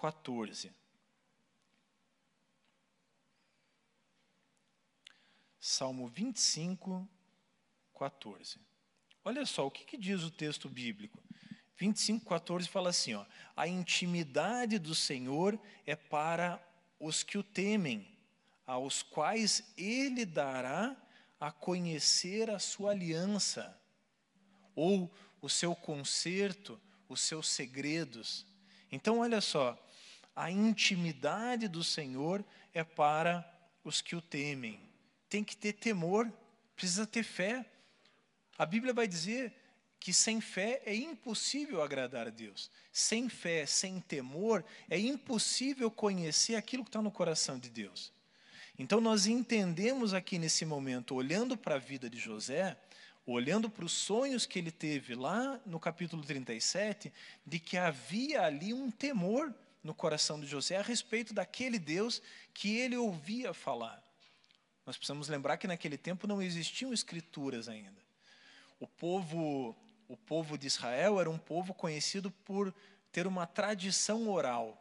14. 0.00 0.72
Salmo 5.60 6.08
25, 6.08 7.08
14. 7.98 8.58
Olha 9.22 9.44
só 9.44 9.66
o 9.66 9.70
que, 9.70 9.84
que 9.84 9.98
diz 9.98 10.22
o 10.22 10.30
texto 10.30 10.68
bíblico. 10.68 11.22
25, 11.76 12.26
14 12.26 12.68
fala 12.68 12.90
assim: 12.90 13.14
ó, 13.14 13.26
a 13.54 13.68
intimidade 13.68 14.78
do 14.78 14.94
Senhor 14.94 15.60
é 15.86 15.94
para 15.94 16.62
os 16.98 17.22
que 17.22 17.36
o 17.36 17.42
temem, 17.42 18.06
aos 18.66 19.02
quais 19.02 19.72
ele 19.76 20.24
dará 20.24 20.96
a 21.40 21.50
conhecer 21.50 22.50
a 22.50 22.58
sua 22.58 22.90
aliança, 22.90 23.74
ou 24.74 25.10
o 25.40 25.48
seu 25.48 25.74
conserto, 25.74 26.78
os 27.08 27.22
seus 27.22 27.48
segredos. 27.48 28.46
Então, 28.92 29.20
olha 29.20 29.40
só, 29.40 29.76
a 30.36 30.50
intimidade 30.50 31.66
do 31.66 31.82
Senhor 31.82 32.44
é 32.74 32.84
para 32.84 33.44
os 33.82 34.02
que 34.02 34.14
o 34.14 34.20
temem. 34.20 34.78
Tem 35.28 35.42
que 35.42 35.56
ter 35.56 35.72
temor, 35.72 36.30
precisa 36.76 37.06
ter 37.06 37.22
fé. 37.22 37.64
A 38.58 38.66
Bíblia 38.66 38.92
vai 38.92 39.08
dizer 39.08 39.54
que 39.98 40.12
sem 40.12 40.40
fé 40.40 40.82
é 40.84 40.94
impossível 40.94 41.82
agradar 41.82 42.26
a 42.26 42.30
Deus. 42.30 42.70
Sem 42.92 43.28
fé, 43.28 43.64
sem 43.66 44.00
temor, 44.00 44.64
é 44.88 44.98
impossível 44.98 45.90
conhecer 45.90 46.54
aquilo 46.54 46.84
que 46.84 46.88
está 46.88 47.02
no 47.02 47.10
coração 47.10 47.58
de 47.58 47.70
Deus. 47.70 48.12
Então, 48.82 48.98
nós 48.98 49.26
entendemos 49.26 50.14
aqui 50.14 50.38
nesse 50.38 50.64
momento, 50.64 51.14
olhando 51.14 51.54
para 51.54 51.74
a 51.74 51.78
vida 51.78 52.08
de 52.08 52.18
José, 52.18 52.78
olhando 53.26 53.68
para 53.68 53.84
os 53.84 53.92
sonhos 53.92 54.46
que 54.46 54.58
ele 54.58 54.70
teve 54.70 55.14
lá 55.14 55.60
no 55.66 55.78
capítulo 55.78 56.24
37, 56.24 57.12
de 57.44 57.58
que 57.60 57.76
havia 57.76 58.40
ali 58.40 58.72
um 58.72 58.90
temor 58.90 59.54
no 59.84 59.92
coração 59.92 60.40
de 60.40 60.46
José 60.46 60.78
a 60.78 60.82
respeito 60.82 61.34
daquele 61.34 61.78
Deus 61.78 62.22
que 62.54 62.78
ele 62.78 62.96
ouvia 62.96 63.52
falar. 63.52 64.02
Nós 64.86 64.96
precisamos 64.96 65.28
lembrar 65.28 65.58
que 65.58 65.66
naquele 65.66 65.98
tempo 65.98 66.26
não 66.26 66.40
existiam 66.40 66.90
escrituras 66.90 67.68
ainda. 67.68 68.00
O 68.80 68.86
povo, 68.86 69.76
o 70.08 70.16
povo 70.16 70.56
de 70.56 70.66
Israel 70.66 71.20
era 71.20 71.28
um 71.28 71.36
povo 71.36 71.74
conhecido 71.74 72.30
por 72.30 72.74
ter 73.12 73.26
uma 73.26 73.46
tradição 73.46 74.26
oral. 74.30 74.79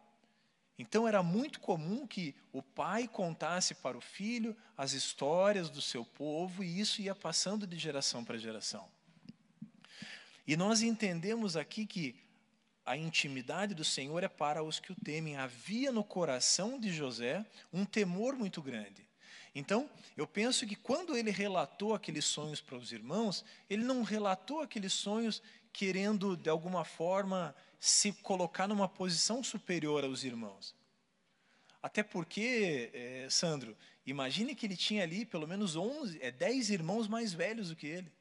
Então 0.79 1.05
era 1.05 1.21
muito 1.21 1.59
comum 1.59 2.07
que 2.07 2.33
o 2.53 2.63
pai 2.63 3.05
contasse 3.05 3.75
para 3.75 3.97
o 3.97 4.01
filho 4.01 4.55
as 4.77 4.93
histórias 4.93 5.69
do 5.69 5.81
seu 5.81 6.05
povo 6.05 6.63
e 6.63 6.79
isso 6.79 7.01
ia 7.01 7.13
passando 7.13 7.67
de 7.67 7.77
geração 7.77 8.23
para 8.23 8.37
geração. 8.37 8.89
E 10.47 10.55
nós 10.55 10.81
entendemos 10.81 11.57
aqui 11.57 11.85
que 11.85 12.15
a 12.85 12.95
intimidade 12.95 13.75
do 13.75 13.83
Senhor 13.83 14.23
é 14.23 14.29
para 14.29 14.63
os 14.63 14.79
que 14.79 14.93
o 14.93 14.95
temem. 14.95 15.35
Havia 15.35 15.91
no 15.91 16.03
coração 16.03 16.79
de 16.79 16.93
José 16.93 17.45
um 17.73 17.83
temor 17.83 18.35
muito 18.35 18.61
grande. 18.61 19.05
Então, 19.53 19.89
eu 20.15 20.25
penso 20.25 20.65
que 20.65 20.77
quando 20.77 21.17
ele 21.17 21.29
relatou 21.29 21.93
aqueles 21.93 22.23
sonhos 22.23 22.61
para 22.61 22.77
os 22.77 22.93
irmãos, 22.93 23.43
ele 23.69 23.83
não 23.83 24.01
relatou 24.01 24.61
aqueles 24.61 24.93
sonhos 24.93 25.41
querendo, 25.73 26.37
de 26.37 26.49
alguma 26.49 26.85
forma, 26.85 27.53
se 27.79 28.11
colocar 28.11 28.67
numa 28.67 28.89
posição 28.89 29.43
superior 29.43 30.03
aos 30.03 30.23
irmãos. 30.23 30.75
Até 31.81 32.03
porque, 32.03 32.89
é, 32.93 33.27
Sandro, 33.29 33.77
imagine 34.05 34.53
que 34.53 34.65
ele 34.65 34.75
tinha 34.75 35.03
ali 35.03 35.25
pelo 35.25 35.47
menos 35.47 35.75
11, 35.75 36.19
é, 36.21 36.29
10 36.29 36.71
irmãos 36.71 37.07
mais 37.07 37.31
velhos 37.31 37.69
do 37.69 37.75
que 37.75 37.87
ele. 37.87 38.11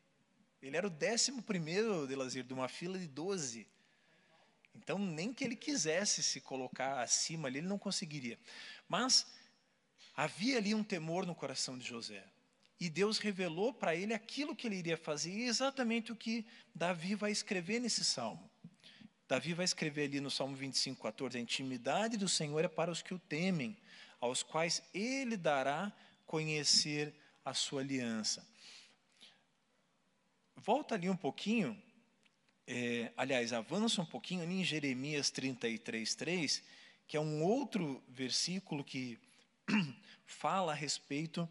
Ele 0.63 0.77
era 0.77 0.87
o 0.87 0.91
décimo 0.91 1.43
primeiro, 1.43 2.07
Delazir, 2.07 2.45
de 2.45 2.55
uma 2.55 2.69
fila 2.69 2.99
de 2.99 3.07
12. 3.09 3.67
Então, 4.75 4.99
nem 4.99 5.33
que 5.33 5.45
ele 5.45 5.57
quisesse 5.57 6.23
se 6.23 6.41
colocar 6.41 7.01
acima 7.01 7.49
ali, 7.49 7.59
ele 7.59 7.67
não 7.67 7.79
conseguiria. 7.79 8.39
Mas 8.89 9.27
havia 10.15 10.59
ali 10.59 10.75
um 10.75 10.85
temor 10.85 11.27
no 11.27 11.35
coração 11.35 11.77
de 11.77 11.87
José. 11.87 12.25
E 12.81 12.89
Deus 12.89 13.19
revelou 13.19 13.75
para 13.75 13.95
ele 13.97 14.15
aquilo 14.15 14.55
que 14.55 14.69
ele 14.69 14.77
iria 14.77 14.97
fazer, 14.97 15.33
e 15.33 15.45
exatamente 15.45 16.13
o 16.13 16.17
que 16.17 16.47
Davi 16.73 17.17
vai 17.17 17.33
escrever 17.33 17.81
nesse 17.81 18.05
salmo. 18.05 18.48
Davi 19.29 19.53
vai 19.53 19.67
escrever 19.67 20.05
ali 20.05 20.21
no 20.21 20.31
Salmo 20.31 20.57
25, 20.57 21.03
14: 21.03 21.37
A 21.37 21.41
intimidade 21.41 22.17
do 22.17 22.29
Senhor 22.29 22.65
é 22.65 22.69
para 22.69 22.91
os 22.91 23.03
que 23.03 23.13
o 23.13 23.19
temem, 23.19 23.77
aos 24.19 24.43
quais 24.43 24.83
ele 24.95 25.37
dará 25.37 25.93
conhecer 26.27 27.15
a 27.45 27.53
sua 27.53 27.83
aliança. 27.83 28.47
Volta 30.57 30.95
ali 30.95 31.11
um 31.11 31.17
pouquinho, 31.17 31.81
é, 32.67 33.13
aliás, 33.17 33.53
avança 33.53 34.01
um 34.01 34.07
pouquinho 34.07 34.43
em 34.45 34.65
Jeremias 34.65 35.31
33, 35.31 36.15
3, 36.15 36.65
que 37.07 37.17
é 37.17 37.21
um 37.21 37.43
outro 37.45 38.03
versículo 38.09 38.83
que 38.83 39.19
fala 40.27 40.73
a 40.73 40.75
respeito 40.75 41.47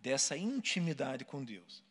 dessa 0.00 0.36
intimidade 0.36 1.24
com 1.24 1.44
Deus. 1.44 1.82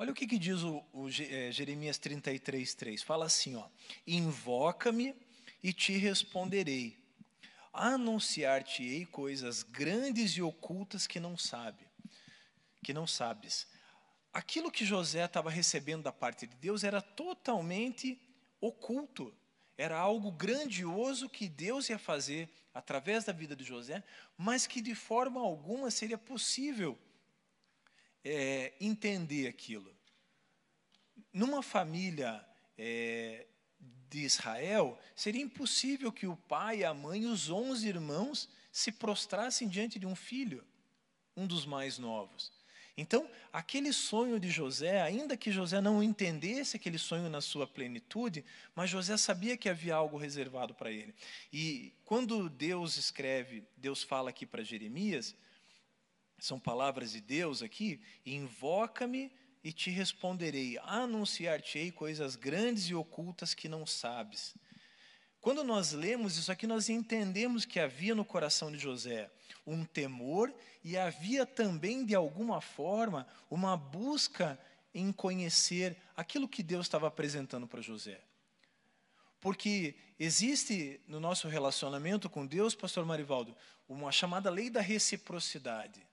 Olha 0.00 0.12
o 0.12 0.14
que, 0.14 0.28
que 0.28 0.38
diz 0.38 0.62
o, 0.62 0.84
o 0.92 1.08
é, 1.08 1.50
Jeremias 1.50 1.98
33, 1.98 2.72
3. 2.72 3.02
Fala 3.02 3.26
assim, 3.26 3.56
ó. 3.56 3.68
Invoca-me 4.06 5.12
e 5.60 5.72
te 5.72 5.98
responderei. 5.98 6.96
Anunciar-te-ei 7.72 9.06
coisas 9.06 9.64
grandes 9.64 10.30
e 10.32 10.42
ocultas 10.42 11.04
que 11.08 11.18
não 11.18 11.36
sabe, 11.36 11.84
que 12.82 12.94
não 12.94 13.08
sabes. 13.08 13.66
Aquilo 14.32 14.70
que 14.70 14.84
José 14.84 15.24
estava 15.24 15.50
recebendo 15.50 16.04
da 16.04 16.12
parte 16.12 16.46
de 16.46 16.54
Deus 16.54 16.84
era 16.84 17.02
totalmente 17.02 18.20
oculto. 18.60 19.34
Era 19.76 19.98
algo 19.98 20.30
grandioso 20.30 21.28
que 21.28 21.48
Deus 21.48 21.88
ia 21.88 21.98
fazer 21.98 22.48
através 22.72 23.24
da 23.24 23.32
vida 23.32 23.56
de 23.56 23.64
José, 23.64 24.04
mas 24.36 24.64
que 24.64 24.80
de 24.80 24.94
forma 24.94 25.40
alguma 25.40 25.90
seria 25.90 26.18
possível 26.18 26.96
é, 28.24 28.72
entender 28.80 29.46
aquilo. 29.48 29.94
Numa 31.32 31.62
família 31.62 32.44
é, 32.76 33.46
de 34.08 34.20
Israel, 34.20 34.98
seria 35.14 35.42
impossível 35.42 36.10
que 36.10 36.26
o 36.26 36.36
pai, 36.36 36.84
a 36.84 36.94
mãe 36.94 37.22
e 37.22 37.26
os 37.26 37.50
onze 37.50 37.88
irmãos 37.88 38.48
se 38.72 38.92
prostrassem 38.92 39.68
diante 39.68 39.98
de 39.98 40.06
um 40.06 40.14
filho, 40.14 40.64
um 41.36 41.46
dos 41.46 41.66
mais 41.66 41.98
novos. 41.98 42.52
Então, 42.96 43.30
aquele 43.52 43.92
sonho 43.92 44.40
de 44.40 44.50
José, 44.50 45.00
ainda 45.00 45.36
que 45.36 45.52
José 45.52 45.80
não 45.80 46.02
entendesse 46.02 46.76
aquele 46.76 46.98
sonho 46.98 47.30
na 47.30 47.40
sua 47.40 47.64
plenitude, 47.64 48.44
mas 48.74 48.90
José 48.90 49.16
sabia 49.16 49.56
que 49.56 49.68
havia 49.68 49.94
algo 49.94 50.16
reservado 50.16 50.74
para 50.74 50.90
ele. 50.90 51.14
E 51.52 51.92
quando 52.04 52.48
Deus 52.48 52.96
escreve, 52.96 53.62
Deus 53.76 54.02
fala 54.02 54.30
aqui 54.30 54.44
para 54.44 54.64
Jeremias, 54.64 55.36
são 56.38 56.58
palavras 56.58 57.12
de 57.12 57.20
Deus 57.20 57.62
aqui, 57.62 58.00
invoca-me 58.24 59.32
e 59.62 59.72
te 59.72 59.90
responderei, 59.90 60.78
anunciar-te-ei 60.78 61.90
coisas 61.90 62.36
grandes 62.36 62.84
e 62.84 62.94
ocultas 62.94 63.54
que 63.54 63.68
não 63.68 63.86
sabes. 63.86 64.54
Quando 65.40 65.62
nós 65.62 65.92
lemos 65.92 66.36
isso 66.36 66.50
aqui, 66.50 66.66
nós 66.66 66.88
entendemos 66.88 67.64
que 67.64 67.78
havia 67.78 68.14
no 68.14 68.24
coração 68.24 68.70
de 68.72 68.78
José 68.78 69.30
um 69.66 69.84
temor 69.84 70.52
e 70.82 70.96
havia 70.96 71.44
também, 71.44 72.04
de 72.04 72.14
alguma 72.14 72.60
forma, 72.60 73.26
uma 73.50 73.76
busca 73.76 74.58
em 74.94 75.12
conhecer 75.12 75.96
aquilo 76.16 76.48
que 76.48 76.62
Deus 76.62 76.86
estava 76.86 77.06
apresentando 77.06 77.66
para 77.66 77.80
José. 77.80 78.20
Porque 79.40 79.94
existe 80.18 81.00
no 81.06 81.20
nosso 81.20 81.46
relacionamento 81.46 82.28
com 82.28 82.46
Deus, 82.46 82.74
pastor 82.74 83.04
Marivaldo, 83.04 83.56
uma 83.88 84.10
chamada 84.10 84.50
lei 84.50 84.68
da 84.68 84.80
reciprocidade. 84.80 86.07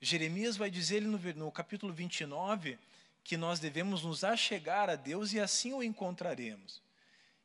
Jeremias 0.00 0.56
vai 0.56 0.70
dizer 0.70 1.02
no, 1.02 1.18
no 1.34 1.50
capítulo 1.50 1.92
29 1.92 2.78
que 3.24 3.36
nós 3.36 3.58
devemos 3.58 4.04
nos 4.04 4.24
achegar 4.24 4.88
a 4.88 4.96
Deus 4.96 5.32
e 5.32 5.40
assim 5.40 5.74
o 5.74 5.82
encontraremos. 5.82 6.80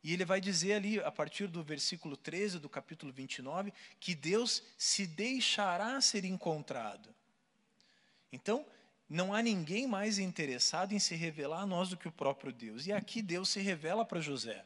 E 0.03 0.13
ele 0.13 0.25
vai 0.25 0.41
dizer 0.41 0.73
ali, 0.73 0.99
a 0.99 1.11
partir 1.11 1.47
do 1.47 1.63
versículo 1.63 2.17
13 2.17 2.59
do 2.59 2.69
capítulo 2.69 3.11
29, 3.11 3.73
que 3.99 4.13
Deus 4.13 4.61
se 4.77 5.07
deixará 5.07 5.99
ser 6.01 6.25
encontrado. 6.25 7.09
Então, 8.31 8.65
não 9.09 9.33
há 9.33 9.41
ninguém 9.41 9.87
mais 9.87 10.19
interessado 10.19 10.93
em 10.93 10.99
se 10.99 11.15
revelar 11.15 11.61
a 11.61 11.65
nós 11.65 11.89
do 11.89 11.97
que 11.97 12.07
o 12.07 12.11
próprio 12.11 12.51
Deus. 12.51 12.85
E 12.85 12.91
aqui 12.91 13.21
Deus 13.21 13.49
se 13.49 13.61
revela 13.61 14.03
para 14.03 14.19
José. 14.19 14.65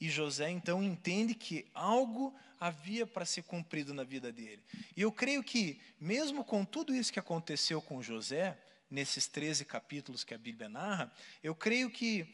E 0.00 0.08
José 0.08 0.50
então 0.50 0.82
entende 0.82 1.34
que 1.34 1.66
algo 1.74 2.34
havia 2.60 3.06
para 3.06 3.24
ser 3.24 3.42
cumprido 3.42 3.94
na 3.94 4.04
vida 4.04 4.30
dele. 4.30 4.62
E 4.94 5.00
eu 5.00 5.10
creio 5.10 5.42
que, 5.42 5.80
mesmo 5.98 6.44
com 6.44 6.62
tudo 6.62 6.94
isso 6.94 7.12
que 7.12 7.18
aconteceu 7.18 7.80
com 7.80 8.02
José, 8.02 8.60
nesses 8.90 9.26
13 9.26 9.64
capítulos 9.64 10.22
que 10.22 10.34
a 10.34 10.38
Bíblia 10.38 10.68
narra, 10.68 11.10
eu 11.42 11.54
creio 11.54 11.90
que 11.90 12.28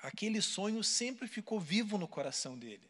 aquele 0.00 0.40
sonho 0.40 0.84
sempre 0.84 1.26
ficou 1.26 1.58
vivo 1.58 1.98
no 1.98 2.06
coração 2.06 2.56
dele. 2.56 2.88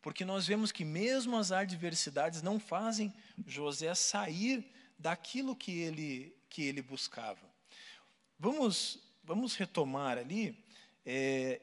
Porque 0.00 0.24
nós 0.24 0.46
vemos 0.46 0.72
que 0.72 0.84
mesmo 0.84 1.36
as 1.36 1.52
adversidades 1.52 2.40
não 2.40 2.58
fazem 2.58 3.12
José 3.46 3.94
sair 3.94 4.64
daquilo 4.98 5.54
que 5.54 5.72
ele, 5.72 6.34
que 6.48 6.62
ele 6.62 6.80
buscava. 6.80 7.46
Vamos, 8.38 8.98
vamos 9.22 9.56
retomar 9.56 10.16
ali. 10.16 10.56
É, 11.04 11.60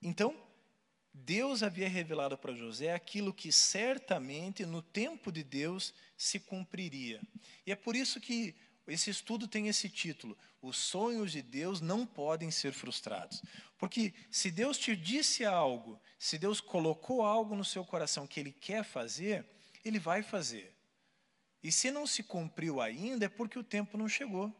então, 0.00 0.36
Deus 1.24 1.62
havia 1.62 1.88
revelado 1.88 2.38
para 2.38 2.54
José 2.54 2.92
aquilo 2.92 3.34
que 3.34 3.50
certamente 3.50 4.64
no 4.64 4.80
tempo 4.80 5.32
de 5.32 5.42
Deus 5.42 5.92
se 6.16 6.38
cumpriria. 6.38 7.20
E 7.66 7.72
é 7.72 7.76
por 7.76 7.96
isso 7.96 8.20
que 8.20 8.54
esse 8.86 9.10
estudo 9.10 9.46
tem 9.46 9.68
esse 9.68 9.88
título: 9.88 10.36
Os 10.62 10.76
sonhos 10.76 11.32
de 11.32 11.42
Deus 11.42 11.80
não 11.80 12.06
podem 12.06 12.50
ser 12.50 12.72
frustrados. 12.72 13.42
Porque 13.76 14.14
se 14.30 14.50
Deus 14.50 14.78
te 14.78 14.96
disse 14.96 15.44
algo, 15.44 16.00
se 16.18 16.38
Deus 16.38 16.60
colocou 16.60 17.22
algo 17.22 17.54
no 17.54 17.64
seu 17.64 17.84
coração 17.84 18.26
que 18.26 18.40
Ele 18.40 18.52
quer 18.52 18.84
fazer, 18.84 19.44
Ele 19.84 19.98
vai 19.98 20.22
fazer. 20.22 20.74
E 21.62 21.72
se 21.72 21.90
não 21.90 22.06
se 22.06 22.22
cumpriu 22.22 22.80
ainda, 22.80 23.26
é 23.26 23.28
porque 23.28 23.58
o 23.58 23.64
tempo 23.64 23.98
não 23.98 24.08
chegou. 24.08 24.54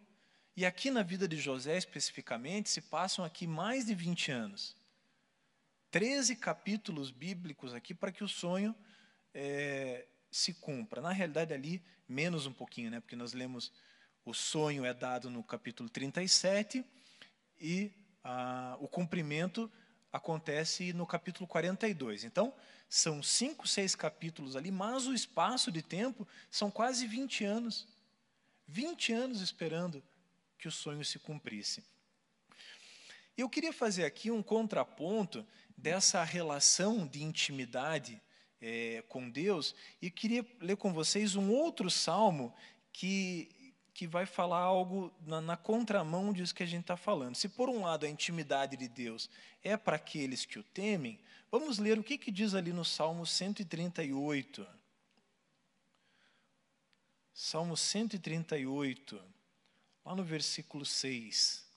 E 0.56 0.66
aqui 0.66 0.90
na 0.90 1.02
vida 1.04 1.28
de 1.28 1.36
José, 1.36 1.76
especificamente, 1.78 2.68
se 2.68 2.80
passam 2.80 3.24
aqui 3.24 3.46
mais 3.46 3.86
de 3.86 3.94
20 3.94 4.32
anos. 4.32 4.77
13 5.90 6.36
capítulos 6.36 7.10
bíblicos 7.10 7.72
aqui 7.72 7.94
para 7.94 8.12
que 8.12 8.22
o 8.22 8.28
sonho 8.28 8.74
é, 9.32 10.06
se 10.30 10.54
cumpra. 10.54 11.00
Na 11.00 11.12
realidade, 11.12 11.54
ali, 11.54 11.82
menos 12.08 12.46
um 12.46 12.52
pouquinho, 12.52 12.90
né? 12.90 13.00
porque 13.00 13.16
nós 13.16 13.32
lemos 13.32 13.72
o 14.24 14.34
sonho 14.34 14.84
é 14.84 14.92
dado 14.92 15.30
no 15.30 15.42
capítulo 15.42 15.88
37 15.88 16.84
e 17.58 17.90
ah, 18.22 18.76
o 18.78 18.86
cumprimento 18.86 19.70
acontece 20.12 20.92
no 20.92 21.06
capítulo 21.06 21.46
42. 21.46 22.24
Então, 22.24 22.52
são 22.88 23.22
cinco, 23.22 23.66
seis 23.66 23.94
capítulos 23.94 24.56
ali, 24.56 24.70
mas 24.70 25.06
o 25.06 25.14
espaço 25.14 25.72
de 25.72 25.82
tempo 25.82 26.28
são 26.50 26.70
quase 26.70 27.06
20 27.06 27.44
anos. 27.44 27.86
20 28.66 29.12
anos 29.12 29.40
esperando 29.40 30.02
que 30.58 30.68
o 30.68 30.72
sonho 30.72 31.04
se 31.04 31.18
cumprisse. 31.18 31.82
Eu 33.36 33.48
queria 33.48 33.72
fazer 33.72 34.04
aqui 34.04 34.30
um 34.30 34.42
contraponto 34.42 35.46
dessa 35.78 36.22
relação 36.24 37.06
de 37.06 37.22
intimidade 37.22 38.20
é, 38.60 39.02
com 39.08 39.30
Deus 39.30 39.74
e 40.02 40.10
queria 40.10 40.44
ler 40.60 40.76
com 40.76 40.92
vocês 40.92 41.36
um 41.36 41.50
outro 41.50 41.88
salmo 41.90 42.54
que 42.92 43.54
que 43.94 44.06
vai 44.06 44.26
falar 44.26 44.60
algo 44.60 45.12
na, 45.26 45.40
na 45.40 45.56
contramão 45.56 46.32
disso 46.32 46.54
que 46.54 46.62
a 46.62 46.66
gente 46.66 46.82
está 46.82 46.96
falando. 46.96 47.34
Se 47.34 47.48
por 47.48 47.68
um 47.68 47.82
lado 47.82 48.06
a 48.06 48.08
intimidade 48.08 48.76
de 48.76 48.86
Deus 48.86 49.28
é 49.60 49.76
para 49.76 49.96
aqueles 49.96 50.44
que 50.44 50.56
o 50.56 50.62
temem, 50.62 51.18
vamos 51.50 51.80
ler 51.80 51.98
o 51.98 52.04
que, 52.04 52.16
que 52.16 52.30
diz 52.30 52.54
ali 52.54 52.72
no 52.72 52.84
Salmo 52.84 53.26
138. 53.26 54.64
Salmo 57.34 57.76
138, 57.76 59.20
lá 60.04 60.14
no 60.14 60.22
versículo 60.22 60.84
6. 60.84 61.67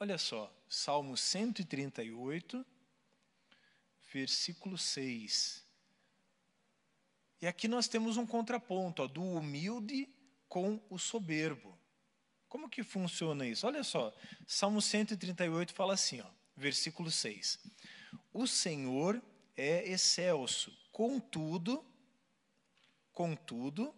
Olha 0.00 0.16
só, 0.16 0.48
Salmo 0.68 1.16
138, 1.16 2.64
versículo 4.12 4.78
6. 4.78 5.66
E 7.42 7.48
aqui 7.48 7.66
nós 7.66 7.88
temos 7.88 8.16
um 8.16 8.24
contraponto 8.24 9.02
ó, 9.02 9.08
do 9.08 9.24
humilde 9.24 10.08
com 10.48 10.80
o 10.88 11.00
soberbo. 11.00 11.76
Como 12.48 12.68
que 12.68 12.84
funciona 12.84 13.44
isso? 13.44 13.66
Olha 13.66 13.82
só, 13.82 14.14
Salmo 14.46 14.80
138 14.80 15.74
fala 15.74 15.94
assim, 15.94 16.20
ó, 16.20 16.26
versículo 16.56 17.10
6. 17.10 17.58
O 18.32 18.46
Senhor 18.46 19.20
é 19.56 19.88
excelso, 19.88 20.72
contudo, 20.92 21.84
contudo, 23.12 23.92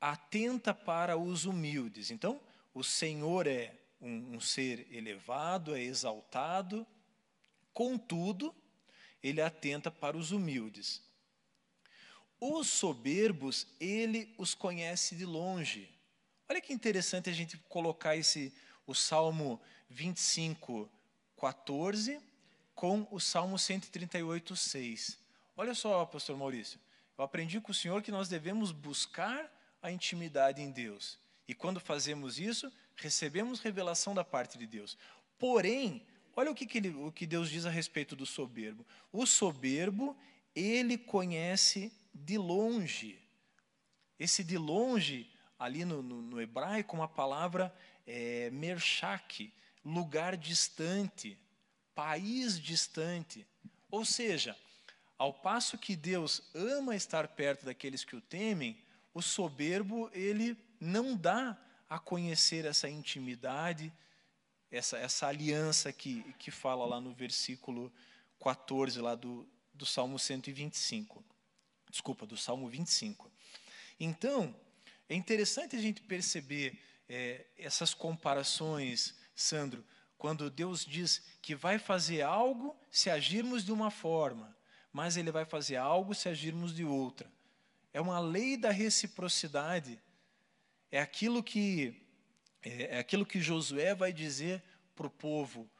atenta 0.00 0.72
para 0.72 1.18
os 1.18 1.44
humildes. 1.44 2.10
Então, 2.10 2.40
o 2.72 2.82
Senhor 2.82 3.46
é 3.46 3.78
um, 4.00 4.36
um 4.36 4.40
ser 4.40 4.86
elevado, 4.92 5.74
é 5.74 5.82
exaltado, 5.82 6.86
contudo, 7.72 8.54
ele 9.22 9.40
atenta 9.40 9.90
para 9.90 10.16
os 10.16 10.32
humildes. 10.32 11.02
Os 12.40 12.68
soberbos, 12.68 13.66
ele 13.80 14.32
os 14.38 14.54
conhece 14.54 15.16
de 15.16 15.24
longe. 15.24 15.90
Olha 16.48 16.60
que 16.60 16.72
interessante 16.72 17.28
a 17.28 17.32
gente 17.32 17.58
colocar 17.68 18.16
esse, 18.16 18.54
o 18.86 18.94
Salmo 18.94 19.60
25, 19.90 20.88
14 21.36 22.20
com 22.74 23.06
o 23.10 23.18
Salmo 23.18 23.58
138, 23.58 24.54
6. 24.54 25.18
Olha 25.56 25.74
só, 25.74 26.06
pastor 26.06 26.36
Maurício, 26.36 26.78
eu 27.16 27.24
aprendi 27.24 27.60
com 27.60 27.72
o 27.72 27.74
senhor 27.74 28.02
que 28.02 28.12
nós 28.12 28.28
devemos 28.28 28.70
buscar 28.70 29.52
a 29.82 29.90
intimidade 29.90 30.62
em 30.62 30.70
Deus. 30.70 31.18
E 31.48 31.54
quando 31.54 31.80
fazemos 31.80 32.38
isso, 32.38 32.72
recebemos 32.98 33.60
revelação 33.60 34.14
da 34.14 34.24
parte 34.24 34.58
de 34.58 34.66
Deus. 34.66 34.96
Porém, 35.38 36.04
olha 36.36 36.50
o 36.50 36.54
que, 36.54 36.66
que, 36.66 36.78
ele, 36.78 36.90
o 36.90 37.12
que 37.12 37.26
Deus 37.26 37.48
diz 37.48 37.64
a 37.64 37.70
respeito 37.70 38.16
do 38.16 38.26
soberbo. 38.26 38.86
O 39.12 39.26
soberbo, 39.26 40.16
ele 40.54 40.98
conhece 40.98 41.92
de 42.12 42.36
longe. 42.36 43.18
Esse 44.18 44.42
de 44.42 44.58
longe, 44.58 45.30
ali 45.58 45.84
no, 45.84 46.02
no, 46.02 46.20
no 46.20 46.40
hebraico, 46.40 46.96
uma 46.96 47.08
palavra 47.08 47.74
é, 48.06 48.50
mershak, 48.50 49.52
lugar 49.84 50.36
distante, 50.36 51.38
país 51.94 52.60
distante. 52.60 53.46
Ou 53.90 54.04
seja, 54.04 54.56
ao 55.16 55.32
passo 55.32 55.78
que 55.78 55.96
Deus 55.96 56.42
ama 56.54 56.94
estar 56.94 57.28
perto 57.28 57.64
daqueles 57.64 58.04
que 58.04 58.16
o 58.16 58.20
temem, 58.20 58.78
o 59.14 59.22
soberbo, 59.22 60.10
ele 60.12 60.56
não 60.80 61.16
dá 61.16 61.56
a 61.88 61.98
conhecer 61.98 62.64
essa 62.64 62.88
intimidade, 62.88 63.92
essa, 64.70 64.98
essa 64.98 65.26
aliança 65.26 65.92
que, 65.92 66.22
que 66.38 66.50
fala 66.50 66.84
lá 66.84 67.00
no 67.00 67.12
versículo 67.12 67.92
14, 68.40 69.00
lá 69.00 69.14
do, 69.14 69.48
do 69.72 69.86
Salmo 69.86 70.18
125 70.18 71.24
desculpa, 71.90 72.26
do 72.26 72.36
Salmo 72.36 72.68
25. 72.68 73.30
Então, 73.98 74.54
é 75.08 75.14
interessante 75.14 75.76
a 75.76 75.80
gente 75.80 76.02
perceber 76.02 76.78
é, 77.08 77.46
essas 77.56 77.94
comparações, 77.94 79.14
Sandro, 79.34 79.84
quando 80.16 80.50
Deus 80.50 80.84
diz 80.84 81.22
que 81.40 81.54
vai 81.54 81.78
fazer 81.78 82.22
algo 82.22 82.76
se 82.90 83.08
agirmos 83.08 83.64
de 83.64 83.72
uma 83.72 83.90
forma, 83.90 84.56
mas 84.92 85.16
Ele 85.16 85.30
vai 85.30 85.44
fazer 85.44 85.76
algo 85.76 86.14
se 86.14 86.28
agirmos 86.28 86.74
de 86.74 86.84
outra. 86.84 87.30
É 87.92 88.00
uma 88.00 88.20
lei 88.20 88.56
da 88.56 88.70
reciprocidade. 88.70 90.00
É 90.90 91.00
aquilo 91.00 91.42
que 91.42 92.00
é, 92.62 92.96
é 92.96 92.98
aquilo 92.98 93.26
que 93.26 93.40
Josué 93.40 93.94
vai 93.94 94.12
dizer 94.12 94.62
para 94.94 95.06
o 95.06 95.10
povo 95.10 95.70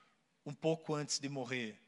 um 0.45 0.55
pouco 0.55 0.95
antes 0.95 1.19
de 1.19 1.29
morrer. 1.29 1.79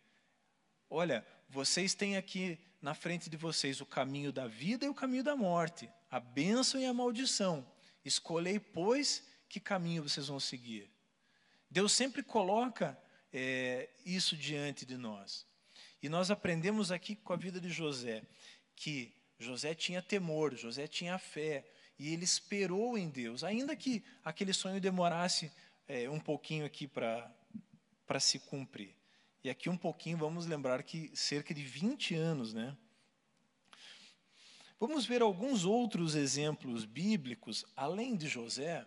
Olha, 0.89 1.27
vocês 1.49 1.95
têm 1.95 2.17
aqui 2.17 2.59
na 2.83 2.95
frente 2.95 3.31
de 3.31 3.37
vocês 3.37 3.81
o 3.81 3.87
caminho 3.87 4.33
da 4.33 4.47
vida 4.47 4.85
e 4.85 4.89
o 4.89 4.95
caminho 4.95 5.23
da 5.23 5.37
morte, 5.37 5.89
a 6.11 6.19
bênção 6.19 6.81
e 6.81 6.87
a 6.87 6.93
maldição. 6.93 7.67
Escolhei, 8.05 8.59
pois, 8.59 9.23
que 9.49 9.61
caminho 9.61 10.03
vocês 10.03 10.29
vão 10.29 10.41
seguir. 10.41 10.91
Deus 11.71 11.93
sempre 11.93 12.23
coloca 12.23 12.99
é, 13.33 13.89
isso 14.05 14.37
diante 14.37 14.85
de 14.85 14.97
nós. 14.97 15.47
E 16.03 16.09
nós 16.09 16.31
aprendemos 16.31 16.91
aqui 16.91 17.15
com 17.15 17.33
a 17.33 17.37
vida 17.37 17.61
de 17.61 17.69
José 17.69 18.23
que 18.75 19.15
José 19.39 19.75
tinha 19.75 20.03
temor, 20.03 20.57
José 20.57 20.87
tinha 20.87 21.19
fé, 21.19 21.65
e 22.01 22.15
ele 22.15 22.25
esperou 22.25 22.97
em 22.97 23.11
Deus, 23.11 23.45
ainda 23.45 23.77
que 23.77 24.03
aquele 24.25 24.55
sonho 24.55 24.81
demorasse 24.81 25.53
é, 25.87 26.09
um 26.09 26.19
pouquinho 26.19 26.65
aqui 26.65 26.89
para 26.89 27.31
se 28.19 28.39
cumprir. 28.39 28.97
E 29.45 29.51
aqui 29.51 29.69
um 29.69 29.77
pouquinho, 29.77 30.17
vamos 30.17 30.47
lembrar 30.47 30.83
que 30.83 31.11
cerca 31.15 31.53
de 31.53 31.63
20 31.63 32.15
anos, 32.15 32.55
né? 32.55 32.75
Vamos 34.79 35.05
ver 35.05 35.21
alguns 35.21 35.67
outros 35.67 36.15
exemplos 36.15 36.87
bíblicos, 36.87 37.67
além 37.77 38.17
de 38.17 38.29
José. 38.29 38.87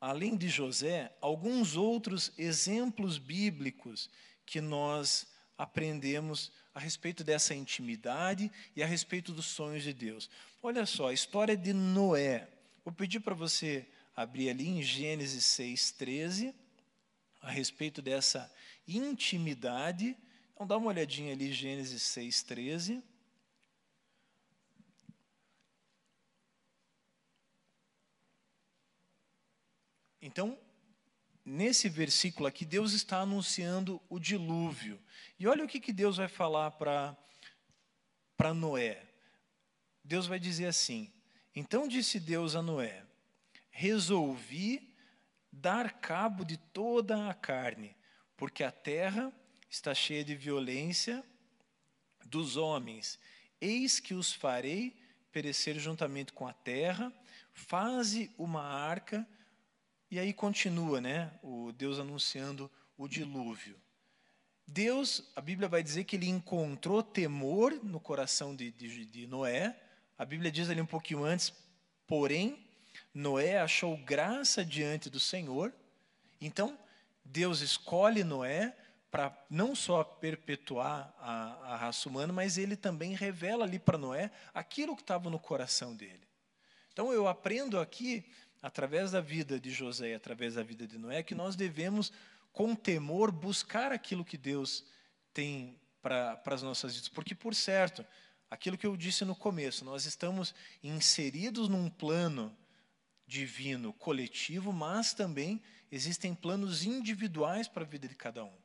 Além 0.00 0.36
de 0.36 0.48
José, 0.48 1.16
alguns 1.20 1.74
outros 1.74 2.32
exemplos 2.38 3.18
bíblicos 3.18 4.08
que 4.46 4.60
nós 4.60 5.26
aprendemos 5.58 6.52
a 6.74 6.80
respeito 6.80 7.22
dessa 7.22 7.54
intimidade 7.54 8.50
e 8.74 8.82
a 8.82 8.86
respeito 8.86 9.32
dos 9.32 9.46
sonhos 9.46 9.82
de 9.82 9.92
Deus. 9.92 10.28
Olha 10.62 10.84
só, 10.84 11.08
a 11.08 11.14
história 11.14 11.56
de 11.56 11.72
Noé. 11.72 12.48
Vou 12.84 12.92
pedir 12.92 13.20
para 13.20 13.34
você 13.34 13.86
abrir 14.16 14.50
ali 14.50 14.68
em 14.68 14.82
Gênesis 14.82 15.44
6,13, 15.44 16.54
a 17.40 17.50
respeito 17.50 18.02
dessa 18.02 18.50
intimidade 18.86 20.16
então 20.54 20.66
dá 20.66 20.76
uma 20.76 20.88
olhadinha 20.88 21.32
ali, 21.32 21.52
Gênesis 21.52 22.02
6, 22.02 22.42
13. 22.44 23.02
Então, 30.22 30.58
nesse 31.44 31.88
versículo 31.88 32.46
aqui, 32.46 32.64
Deus 32.64 32.92
está 32.92 33.18
anunciando 33.18 34.00
o 34.08 34.18
dilúvio. 34.18 35.00
E 35.38 35.46
olha 35.46 35.64
o 35.64 35.68
que, 35.68 35.80
que 35.80 35.92
Deus 35.92 36.16
vai 36.16 36.28
falar 36.28 36.70
para 36.70 37.16
Noé. 38.54 39.02
Deus 40.02 40.26
vai 40.26 40.38
dizer 40.38 40.66
assim: 40.66 41.12
Então 41.54 41.86
disse 41.86 42.18
Deus 42.18 42.54
a 42.56 42.62
Noé: 42.62 43.04
Resolvi 43.70 44.94
dar 45.52 46.00
cabo 46.00 46.44
de 46.44 46.56
toda 46.56 47.28
a 47.28 47.34
carne, 47.34 47.96
porque 48.36 48.64
a 48.64 48.70
terra 48.70 49.32
está 49.68 49.94
cheia 49.94 50.24
de 50.24 50.34
violência 50.34 51.24
dos 52.26 52.56
homens. 52.56 53.18
Eis 53.60 54.00
que 54.00 54.14
os 54.14 54.32
farei 54.32 54.96
perecer 55.32 55.78
juntamente 55.78 56.32
com 56.32 56.46
a 56.46 56.52
terra, 56.52 57.12
faze 57.52 58.30
uma 58.38 58.62
arca, 58.62 59.26
e 60.14 60.18
aí 60.20 60.32
continua, 60.32 61.00
né? 61.00 61.28
O 61.42 61.72
Deus 61.72 61.98
anunciando 61.98 62.70
o 62.96 63.08
dilúvio. 63.08 63.76
Deus, 64.64 65.28
a 65.34 65.40
Bíblia 65.40 65.68
vai 65.68 65.82
dizer 65.82 66.04
que 66.04 66.14
ele 66.14 66.28
encontrou 66.28 67.02
temor 67.02 67.72
no 67.82 67.98
coração 67.98 68.54
de, 68.54 68.70
de, 68.70 69.06
de 69.06 69.26
Noé. 69.26 69.76
A 70.16 70.24
Bíblia 70.24 70.52
diz 70.52 70.70
ali 70.70 70.80
um 70.80 70.86
pouquinho 70.86 71.24
antes, 71.24 71.52
porém, 72.06 72.64
Noé 73.12 73.58
achou 73.58 73.96
graça 73.96 74.64
diante 74.64 75.10
do 75.10 75.18
Senhor. 75.18 75.74
Então, 76.40 76.78
Deus 77.24 77.60
escolhe 77.60 78.22
Noé 78.22 78.72
para 79.10 79.36
não 79.50 79.74
só 79.74 80.04
perpetuar 80.04 81.12
a, 81.18 81.72
a, 81.72 81.76
raça 81.76 82.08
humana, 82.08 82.32
mas 82.32 82.56
ele 82.56 82.76
também 82.76 83.16
revela 83.16 83.64
ali 83.64 83.80
para 83.80 83.98
Noé 83.98 84.30
aquilo 84.54 84.94
que 84.94 85.02
estava 85.02 85.28
no 85.28 85.40
coração 85.40 85.92
dele. 85.92 86.22
Então 86.92 87.12
eu 87.12 87.26
aprendo 87.26 87.80
aqui, 87.80 88.24
através 88.64 89.10
da 89.10 89.20
vida 89.20 89.60
de 89.60 89.70
José 89.70 90.12
e 90.12 90.14
através 90.14 90.54
da 90.54 90.62
vida 90.62 90.86
de 90.86 90.96
Noé, 90.96 91.22
que 91.22 91.34
nós 91.34 91.54
devemos, 91.54 92.10
com 92.50 92.74
temor, 92.74 93.30
buscar 93.30 93.92
aquilo 93.92 94.24
que 94.24 94.38
Deus 94.38 94.86
tem 95.34 95.78
para 96.00 96.40
as 96.46 96.62
nossas 96.62 96.94
vidas. 96.94 97.10
Porque, 97.10 97.34
por 97.34 97.54
certo, 97.54 98.06
aquilo 98.50 98.78
que 98.78 98.86
eu 98.86 98.96
disse 98.96 99.22
no 99.22 99.36
começo, 99.36 99.84
nós 99.84 100.06
estamos 100.06 100.54
inseridos 100.82 101.68
num 101.68 101.90
plano 101.90 102.56
divino 103.26 103.92
coletivo, 103.92 104.72
mas 104.72 105.12
também 105.12 105.62
existem 105.92 106.34
planos 106.34 106.86
individuais 106.86 107.68
para 107.68 107.82
a 107.82 107.86
vida 107.86 108.08
de 108.08 108.14
cada 108.14 108.46
um. 108.46 108.56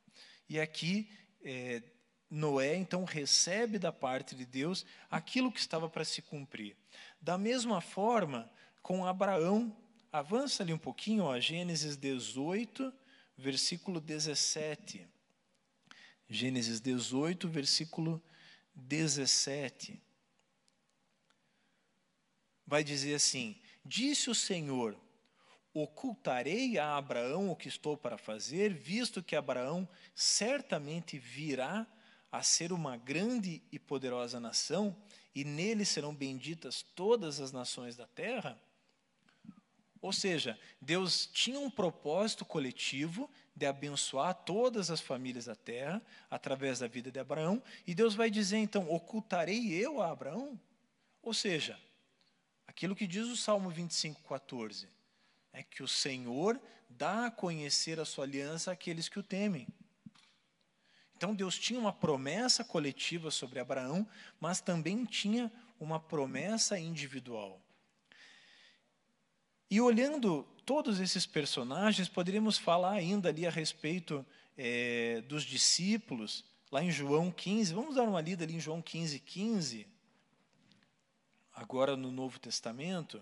E 0.48 0.62
aqui, 0.62 1.12
é, 1.44 1.84
Noé 2.30 2.78
então 2.78 3.04
recebe 3.04 3.78
da 3.78 3.92
parte 3.92 4.34
de 4.34 4.46
Deus 4.46 4.86
aquilo 5.12 5.52
que 5.52 5.60
estava 5.60 5.90
para 5.90 6.06
se 6.06 6.22
cumprir. 6.22 6.78
Da 7.20 7.38
mesma 7.38 7.82
forma, 7.82 8.50
com 8.82 9.06
Abraão, 9.06 9.76
avança 10.12 10.64
ali 10.64 10.74
um 10.74 10.78
pouquinho, 10.78 11.24
ó, 11.24 11.40
Gênesis 11.40 11.96
18, 11.96 12.94
versículo 13.38 14.00
17. 14.00 15.08
Gênesis 16.28 16.80
18, 16.80 17.48
versículo 17.48 18.22
17. 18.76 20.02
Vai 22.66 22.84
dizer 22.84 23.16
assim: 23.16 23.60
Disse 23.84 24.30
o 24.30 24.36
Senhor: 24.36 24.96
ocultarei 25.74 26.78
a 26.78 26.98
Abraão 26.98 27.50
o 27.50 27.56
que 27.56 27.68
estou 27.68 27.98
para 27.98 28.18
fazer, 28.18 28.74
visto 28.74 29.24
que 29.24 29.36
Abraão 29.36 29.88
certamente 30.14 31.18
virá 31.18 31.88
a 32.32 32.44
ser 32.44 32.72
uma 32.72 32.96
grande 32.96 33.64
e 33.72 33.80
poderosa 33.80 34.40
nação, 34.40 34.96
e 35.34 35.44
nele 35.44 35.84
serão 35.84 36.14
benditas 36.14 36.84
todas 36.96 37.40
as 37.40 37.52
nações 37.52 37.96
da 37.96 38.06
terra? 38.06 38.60
Ou 40.02 40.14
seja, 40.14 40.58
Deus 40.82 41.26
tinha 41.28 41.60
um 41.60 41.70
propósito 41.70 42.46
coletivo 42.46 43.30
de 43.56 43.66
abençoar 43.66 44.34
todas 44.34 44.90
as 44.90 45.02
famílias 45.02 45.46
da 45.46 45.56
terra 45.56 46.02
através 46.30 46.80
da 46.80 46.88
vida 46.88 47.12
de 47.12 47.20
Abraão, 47.20 47.62
e 47.86 47.94
Deus 47.94 48.16
vai 48.16 48.30
dizer 48.30 48.58
então: 48.58 48.90
ocultarei 48.90 49.74
eu 49.74 50.02
a 50.02 50.12
Abraão? 50.12 50.60
Ou 51.22 51.34
seja, 51.34 51.78
aquilo 52.66 52.96
que 52.96 53.06
diz 53.06 53.28
o 53.28 53.36
Salmo 53.36 53.70
25, 53.70 54.22
14 54.24 54.88
é 55.52 55.64
que 55.64 55.84
o 55.84 55.88
Senhor 55.88 56.60
dá 56.90 57.26
a 57.26 57.32
conhecer 57.32 58.00
a 58.00 58.06
sua 58.06 58.24
aliança 58.24 58.72
àqueles 58.72 59.10
que 59.10 59.20
o 59.20 59.24
temem. 59.24 59.68
Então 61.18 61.36
Deus 61.36 61.60
tinha 61.60 61.80
uma 61.80 61.92
promessa 61.92 62.64
coletiva 62.64 63.30
sobre 63.30 63.60
Abraão, 63.60 64.08
mas 64.40 64.62
também 64.62 65.04
tinha 65.04 65.52
uma 65.78 66.00
promessa 66.00 66.80
individual. 66.80 67.62
E 69.70 69.80
olhando 69.80 70.44
todos 70.66 71.00
esses 71.00 71.26
personagens, 71.26 72.10
poderíamos 72.10 72.58
falar 72.58 72.94
ainda 72.94 73.30
ali 73.30 73.46
a 73.46 73.52
respeito 73.52 74.26
é, 74.58 75.22
dos 75.22 75.44
discípulos, 75.44 76.44
lá 76.72 76.84
em 76.84 76.90
João 76.90 77.32
15. 77.32 77.74
Vamos 77.74 77.96
dar 77.96 78.04
uma 78.04 78.20
lida 78.20 78.44
ali 78.44 78.56
em 78.56 78.60
João 78.60 78.82
15, 78.82 79.20
15. 79.20 79.88
Agora 81.54 81.96
no 81.96 82.12
Novo 82.12 82.40
Testamento. 82.40 83.22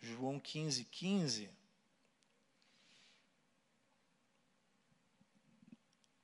João 0.00 0.40
15, 0.40 0.84
15. 0.84 1.50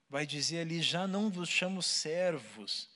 Vai 0.09 0.27
dizer 0.27 0.61
ali: 0.61 0.81
Já 0.83 1.07
não 1.07 1.31
vos 1.31 1.49
chamo 1.49 1.83
servos, 1.83 2.89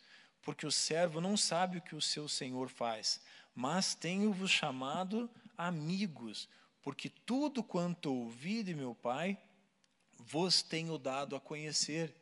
porque 0.43 0.67
o 0.67 0.73
servo 0.73 1.21
não 1.21 1.37
sabe 1.37 1.79
o 1.79 1.83
que 1.83 1.95
o 1.95 2.01
seu 2.01 2.29
senhor 2.29 2.69
faz, 2.69 3.21
mas 3.55 3.95
tenho-vos 3.95 4.51
chamado 4.51 5.29
amigos, 5.59 6.49
porque 6.81 7.11
tudo 7.11 7.62
quanto 7.62 8.14
ouvi 8.14 8.62
de 8.62 8.75
meu 8.75 8.94
Pai, 8.94 9.37
vos 10.16 10.62
tenho 10.62 10.97
dado 10.97 11.37
a 11.37 11.40
conhecer. 11.40 12.14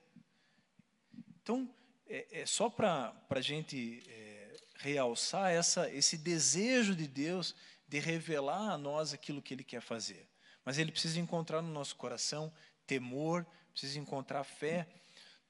Então, 1.43 1.73
é, 2.09 2.41
é 2.41 2.47
só 2.47 2.69
para 2.69 3.15
a 3.29 3.41
gente 3.41 4.03
é, 4.09 4.57
realçar 4.79 5.53
essa, 5.53 5.91
esse 5.91 6.17
desejo 6.17 6.95
de 6.95 7.07
Deus 7.07 7.55
de 7.87 7.99
revelar 7.99 8.73
a 8.73 8.79
nós 8.79 9.13
aquilo 9.13 9.43
que 9.43 9.55
Ele 9.55 9.63
quer 9.63 9.81
fazer. 9.81 10.29
Mas 10.65 10.79
Ele 10.79 10.91
precisa 10.91 11.21
encontrar 11.21 11.63
no 11.63 11.69
nosso 11.69 11.95
coração 11.97 12.53
temor, 12.87 13.47
precisa 13.71 13.99
encontrar 13.99 14.43
fé 14.43 14.89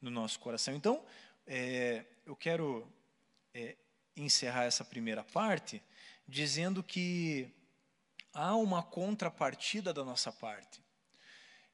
no 0.00 0.10
nosso 0.10 0.38
coração. 0.40 0.74
Então, 0.74 1.04
é, 1.46 2.04
eu 2.26 2.36
quero 2.36 2.86
é, 3.54 3.76
encerrar 4.16 4.64
essa 4.64 4.84
primeira 4.84 5.22
parte 5.22 5.82
dizendo 6.28 6.82
que 6.82 7.48
há 8.36 8.54
uma 8.54 8.82
contrapartida 8.82 9.94
da 9.94 10.04
nossa 10.04 10.30
parte. 10.30 10.84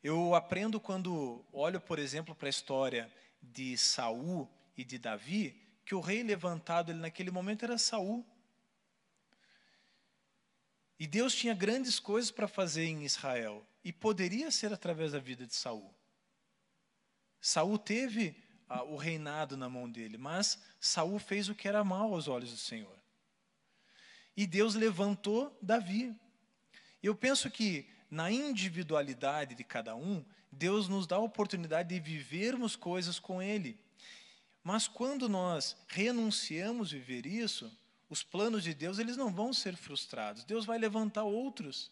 Eu 0.03 0.35
aprendo 0.35 0.81
quando 0.81 1.45
olho, 1.53 1.81
por 1.81 1.99
exemplo, 1.99 2.35
para 2.37 2.49
a 2.49 2.51
história 2.51 3.13
de 3.43 3.77
Saul 3.77 4.49
e 4.77 4.85
de 4.85 4.97
Davi, 4.97 5.61
que 5.85 5.95
o 5.95 6.01
rei 6.01 6.23
levantado 6.23 6.93
ele, 6.93 7.01
naquele 7.01 7.33
momento 7.33 7.65
era 7.65 7.77
Saul. 7.77 8.25
E 10.99 11.07
Deus 11.07 11.35
tinha 11.35 11.53
grandes 11.53 11.99
coisas 11.99 12.31
para 12.31 12.47
fazer 12.47 12.85
em 12.85 13.05
Israel 13.05 13.67
e 13.83 13.93
poderia 13.93 14.49
ser 14.53 14.73
através 14.73 15.11
da 15.13 15.19
vida 15.19 15.45
de 15.45 15.55
Saul. 15.57 15.93
Saul 17.41 17.77
teve 17.77 18.37
ah, 18.69 18.85
o 18.85 18.97
reinado 18.97 19.57
na 19.57 19.69
mão 19.69 19.91
dele, 19.91 20.17
mas 20.17 20.63
Saul 20.81 21.19
fez 21.19 21.49
o 21.49 21.57
que 21.57 21.67
era 21.67 21.83
mal 21.83 22.15
aos 22.15 22.29
olhos 22.29 22.53
do 22.53 22.57
Senhor. 22.57 22.97
e 24.37 24.47
Deus 24.47 24.77
levantou 24.77 25.59
Davi. 25.61 26.17
Eu 27.03 27.15
penso 27.15 27.51
que 27.51 27.87
na 28.11 28.31
individualidade 28.31 29.55
de 29.55 29.65
cada 29.65 29.97
um, 29.97 30.25
Deus 30.51 30.89
nos 30.89 31.07
dá 31.07 31.17
a 31.17 31.21
oportunidade 31.21 31.89
de 31.89 31.99
vivermos 31.99 32.77
coisas 32.77 33.19
com 33.19 33.43
Ele. 33.43 33.79
Mas 34.63 34.87
quando 34.87 35.29
nós 35.29 35.77
renunciamos 35.89 36.89
a 36.89 36.93
viver 36.93 37.27
isso, 37.27 37.77
os 38.09 38.23
planos 38.23 38.63
de 38.63 38.75
Deus 38.75 38.99
eles 38.99 39.17
não 39.17 39.33
vão 39.33 39.53
ser 39.53 39.77
frustrados. 39.77 40.45
Deus 40.45 40.67
vai 40.67 40.79
levantar 40.79 41.25
outros. 41.25 41.91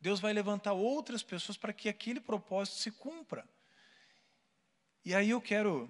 Deus 0.00 0.18
vai 0.18 0.32
levantar 0.32 0.72
outras 0.72 1.22
pessoas 1.22 1.56
para 1.56 1.72
que 1.72 1.88
aquele 1.88 2.20
propósito 2.20 2.78
se 2.78 2.90
cumpra. 2.90 3.48
E 5.04 5.14
aí 5.14 5.30
eu 5.30 5.40
quero 5.40 5.88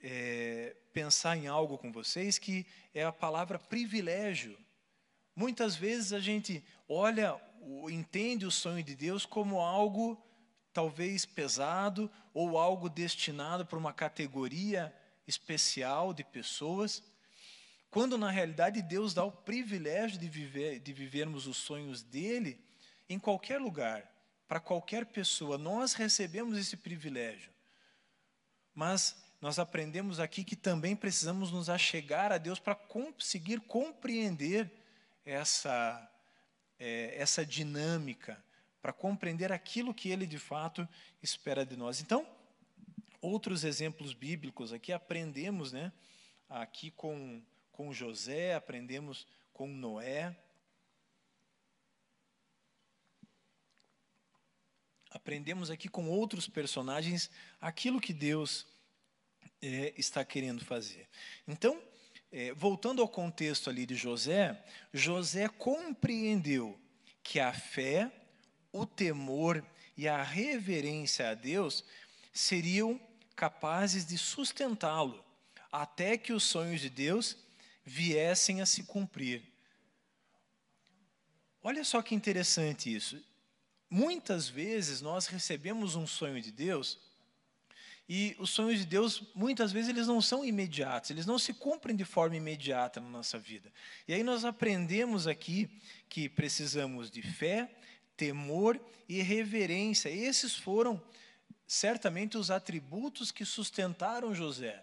é, 0.00 0.76
pensar 0.92 1.36
em 1.36 1.48
algo 1.48 1.76
com 1.76 1.90
vocês 1.90 2.38
que 2.38 2.64
é 2.94 3.04
a 3.04 3.12
palavra 3.12 3.58
privilégio. 3.58 4.56
Muitas 5.34 5.74
vezes 5.74 6.12
a 6.12 6.20
gente 6.20 6.64
olha, 6.88 7.40
entende 7.90 8.46
o 8.46 8.50
sonho 8.50 8.82
de 8.82 8.94
Deus 8.94 9.26
como 9.26 9.60
algo 9.60 10.22
talvez 10.72 11.24
pesado 11.24 12.10
ou 12.32 12.58
algo 12.58 12.88
destinado 12.88 13.66
para 13.66 13.78
uma 13.78 13.92
categoria 13.92 14.94
especial 15.26 16.14
de 16.14 16.24
pessoas. 16.24 17.02
Quando 17.90 18.16
na 18.16 18.30
realidade 18.30 18.82
Deus 18.82 19.12
dá 19.12 19.24
o 19.24 19.32
privilégio 19.32 20.18
de, 20.18 20.28
viver, 20.28 20.78
de 20.78 20.92
vivermos 20.92 21.46
os 21.46 21.56
sonhos 21.56 22.02
dele 22.02 22.60
em 23.08 23.18
qualquer 23.18 23.60
lugar, 23.60 24.08
para 24.46 24.60
qualquer 24.60 25.06
pessoa, 25.06 25.58
nós 25.58 25.92
recebemos 25.92 26.56
esse 26.56 26.76
privilégio. 26.76 27.52
Mas 28.74 29.16
nós 29.40 29.58
aprendemos 29.58 30.20
aqui 30.20 30.44
que 30.44 30.56
também 30.56 30.94
precisamos 30.94 31.50
nos 31.50 31.68
achegar 31.68 32.32
a 32.32 32.38
Deus 32.38 32.58
para 32.58 32.74
conseguir 32.74 33.60
compreender 33.60 34.70
essa, 35.24 36.09
é, 36.80 37.14
essa 37.16 37.46
dinâmica, 37.46 38.42
para 38.82 38.92
compreender 38.92 39.52
aquilo 39.52 39.94
que 39.94 40.08
Ele 40.08 40.26
de 40.26 40.38
fato 40.38 40.88
espera 41.22 41.64
de 41.64 41.76
nós. 41.76 42.00
Então, 42.00 42.26
outros 43.20 43.62
exemplos 43.62 44.14
bíblicos 44.14 44.72
aqui 44.72 44.92
aprendemos, 44.92 45.70
né? 45.70 45.92
Aqui 46.48 46.90
com 46.90 47.40
com 47.80 47.94
José, 47.94 48.54
aprendemos 48.54 49.26
com 49.54 49.66
Noé. 49.66 50.36
Aprendemos 55.10 55.70
aqui 55.70 55.88
com 55.88 56.10
outros 56.10 56.46
personagens 56.46 57.30
aquilo 57.58 57.98
que 57.98 58.12
Deus 58.12 58.66
é, 59.62 59.94
está 59.96 60.22
querendo 60.26 60.62
fazer. 60.62 61.08
Então, 61.48 61.82
é, 62.32 62.52
voltando 62.52 63.02
ao 63.02 63.08
contexto 63.08 63.68
ali 63.68 63.84
de 63.84 63.94
José, 63.94 64.62
José 64.92 65.48
compreendeu 65.48 66.78
que 67.22 67.40
a 67.40 67.52
fé, 67.52 68.10
o 68.72 68.86
temor 68.86 69.64
e 69.96 70.08
a 70.08 70.22
reverência 70.22 71.30
a 71.30 71.34
Deus 71.34 71.84
seriam 72.32 73.00
capazes 73.34 74.06
de 74.06 74.16
sustentá-lo 74.16 75.24
até 75.72 76.16
que 76.16 76.32
os 76.32 76.44
sonhos 76.44 76.80
de 76.80 76.90
Deus 76.90 77.36
viessem 77.84 78.60
a 78.60 78.66
se 78.66 78.84
cumprir. 78.84 79.42
Olha 81.62 81.84
só 81.84 82.00
que 82.02 82.14
interessante 82.14 82.94
isso. 82.94 83.22
Muitas 83.88 84.48
vezes 84.48 85.00
nós 85.00 85.26
recebemos 85.26 85.96
um 85.96 86.06
sonho 86.06 86.40
de 86.40 86.50
Deus 86.50 86.98
e 88.12 88.34
os 88.40 88.50
sonhos 88.50 88.80
de 88.80 88.86
Deus, 88.86 89.22
muitas 89.36 89.70
vezes, 89.70 89.88
eles 89.88 90.08
não 90.08 90.20
são 90.20 90.44
imediatos, 90.44 91.12
eles 91.12 91.26
não 91.26 91.38
se 91.38 91.54
cumprem 91.54 91.94
de 91.94 92.04
forma 92.04 92.34
imediata 92.34 93.00
na 93.00 93.08
nossa 93.08 93.38
vida. 93.38 93.72
E 94.08 94.12
aí 94.12 94.24
nós 94.24 94.44
aprendemos 94.44 95.28
aqui 95.28 95.70
que 96.08 96.28
precisamos 96.28 97.08
de 97.08 97.22
fé, 97.22 97.70
temor 98.16 98.80
e 99.08 99.22
reverência. 99.22 100.08
Esses 100.08 100.56
foram 100.56 101.00
certamente 101.68 102.36
os 102.36 102.50
atributos 102.50 103.30
que 103.30 103.44
sustentaram 103.44 104.34
José. 104.34 104.82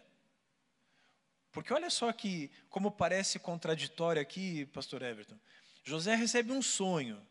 Porque 1.52 1.74
olha 1.74 1.90
só 1.90 2.14
que 2.14 2.50
como 2.70 2.90
parece 2.90 3.40
contraditório 3.40 4.22
aqui, 4.22 4.68
pastor 4.68 5.02
Everton. 5.02 5.36
José 5.84 6.16
recebe 6.16 6.54
um 6.54 6.62
sonho. 6.62 7.22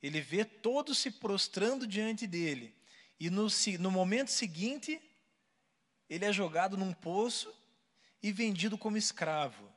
Ele 0.00 0.20
vê 0.20 0.44
todos 0.44 0.98
se 0.98 1.10
prostrando 1.10 1.84
diante 1.84 2.28
dele. 2.28 2.72
E 3.20 3.28
no, 3.28 3.46
no 3.78 3.90
momento 3.90 4.30
seguinte, 4.30 5.00
ele 6.08 6.24
é 6.24 6.32
jogado 6.32 6.76
num 6.76 6.94
poço 6.94 7.54
e 8.22 8.32
vendido 8.32 8.78
como 8.78 8.96
escravo. 8.96 9.70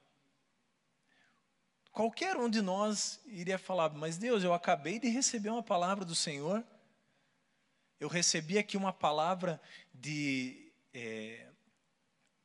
Qualquer 1.91 2.37
um 2.37 2.49
de 2.49 2.61
nós 2.61 3.19
iria 3.25 3.59
falar, 3.59 3.89
mas 3.89 4.17
Deus, 4.17 4.43
eu 4.43 4.53
acabei 4.53 4.97
de 4.97 5.09
receber 5.09 5.49
uma 5.49 5.61
palavra 5.61 6.05
do 6.05 6.15
Senhor. 6.15 6.63
Eu 7.99 8.07
recebi 8.07 8.57
aqui 8.57 8.77
uma 8.77 8.93
palavra 8.93 9.61
de 9.93 10.71
é, 10.93 11.51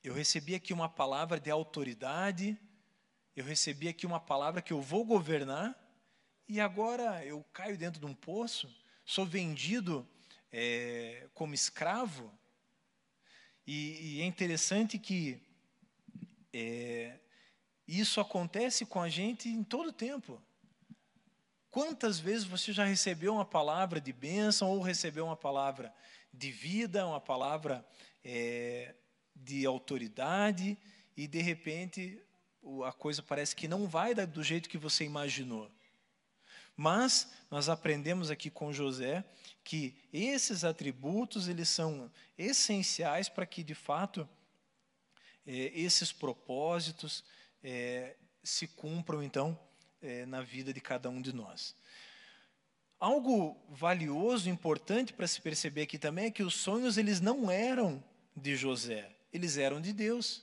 eu 0.03 0.15
recebi 0.15 0.55
aqui 0.55 0.73
uma 0.73 0.89
palavra 0.89 1.39
de 1.39 1.51
autoridade, 1.51 2.59
eu 3.37 3.45
recebi 3.45 3.89
aqui 3.89 4.07
uma 4.07 4.19
palavra 4.19 4.63
que 4.63 4.73
eu 4.73 4.81
vou 4.81 5.05
governar, 5.05 5.77
e 6.49 6.61
agora 6.61 7.25
eu 7.25 7.45
caio 7.53 7.77
dentro 7.77 8.01
de 8.01 8.07
um 8.07 8.15
poço, 8.15 8.75
sou 9.05 9.27
vendido 9.27 10.09
é, 10.53 11.29
como 11.35 11.55
escravo. 11.55 12.33
E, 13.67 14.17
e, 14.17 14.23
é 14.23 14.25
interessante 14.25 14.99
que 14.99 15.41
é, 16.53 17.19
isso 17.87 18.21
acontece 18.21 18.87
com 18.87 19.01
a 19.01 19.09
gente 19.09 19.49
em 19.49 19.63
todo 19.63 19.93
tempo. 19.93 20.43
Quantas 21.71 22.19
vezes 22.19 22.45
você 22.45 22.73
já 22.73 22.85
recebeu 22.85 23.35
uma 23.35 23.45
palavra 23.45 24.01
de 24.01 24.13
bênção, 24.13 24.71
ou 24.71 24.81
recebeu 24.81 25.27
uma 25.27 25.37
palavra 25.37 25.95
de 26.33 26.51
vida, 26.51 27.07
uma 27.07 27.21
palavra 27.21 27.87
é, 28.25 28.95
de 29.35 29.67
autoridade 29.67 30.77
e 31.17 31.27
de 31.27 31.41
repente 31.41 32.23
a 32.85 32.93
coisa 32.93 33.23
parece 33.23 33.55
que 33.55 33.69
não 33.69 33.87
vai 33.87 34.15
do 34.15 34.43
jeito 34.43 34.69
que 34.69 34.79
você 34.79 35.05
imaginou. 35.05 35.71
Mas 36.79 37.29
nós 37.51 37.69
aprendemos 37.69 38.31
aqui 38.31 38.49
com 38.49 38.73
José 38.73 39.25
que 39.65 39.95
esses 40.13 40.65
atributos 40.65 41.49
eles 41.49 41.69
são 41.69 42.11
essenciais 42.39 43.29
para 43.29 43.45
que 43.45 43.63
de 43.63 43.75
fato 43.75 44.27
é, 45.47 45.73
esses 45.75 46.13
propósitos 46.13 47.25
é, 47.63 48.17
se 48.43 48.67
cumpram 48.69 49.23
então 49.23 49.59
é, 50.01 50.25
na 50.25 50.41
vida 50.41 50.73
de 50.73 50.81
cada 50.81 51.11
um 51.11 51.21
de 51.21 51.35
nós. 51.35 51.75
Algo 53.01 53.61
valioso, 53.69 54.49
importante 54.49 55.13
para 55.13 55.27
se 55.27 55.41
perceber 55.41 55.83
aqui 55.83 55.99
também 55.99 56.27
é 56.27 56.31
que 56.31 56.43
os 56.43 56.55
sonhos 56.55 56.97
eles 56.97 57.21
não 57.21 57.51
eram 57.51 58.03
de 58.37 58.57
José 58.57 59.19
eles 59.33 59.57
eram 59.57 59.81
de 59.81 59.93
Deus. 59.93 60.43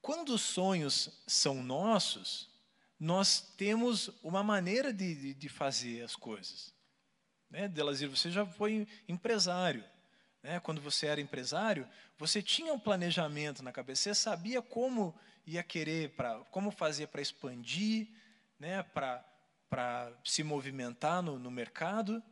Quando 0.00 0.30
os 0.30 0.42
sonhos 0.42 1.10
são 1.26 1.62
nossos, 1.62 2.48
nós 2.98 3.40
temos 3.56 4.10
uma 4.22 4.42
maneira 4.42 4.92
de, 4.92 5.14
de, 5.14 5.34
de 5.34 5.48
fazer 5.48 6.02
as 6.02 6.16
coisas. 6.16 6.74
Né? 7.50 7.68
Delazir, 7.68 8.08
você 8.08 8.30
já 8.30 8.44
foi 8.46 8.86
empresário. 9.08 9.84
Né? 10.42 10.58
Quando 10.60 10.80
você 10.80 11.06
era 11.06 11.20
empresário, 11.20 11.88
você 12.18 12.42
tinha 12.42 12.72
um 12.72 12.78
planejamento 12.78 13.62
na 13.62 13.72
cabeça, 13.72 14.02
você 14.02 14.14
sabia 14.14 14.62
como 14.62 15.14
ia 15.46 15.62
querer, 15.62 16.10
pra, 16.10 16.38
como 16.50 16.70
fazer 16.70 17.08
para 17.08 17.20
expandir, 17.20 18.08
né? 18.58 18.82
para 18.82 20.12
se 20.24 20.42
movimentar 20.42 21.22
no, 21.22 21.38
no 21.38 21.50
mercado. 21.50 22.22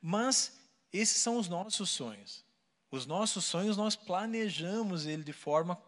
Mas 0.00 0.60
esses 0.92 1.16
são 1.16 1.38
os 1.38 1.48
nossos 1.48 1.90
sonhos. 1.90 2.44
Os 2.90 3.06
nossos 3.06 3.44
sonhos, 3.44 3.76
nós 3.76 3.96
planejamos 3.96 5.06
ele 5.06 5.24
de 5.24 5.32
forma 5.32 5.80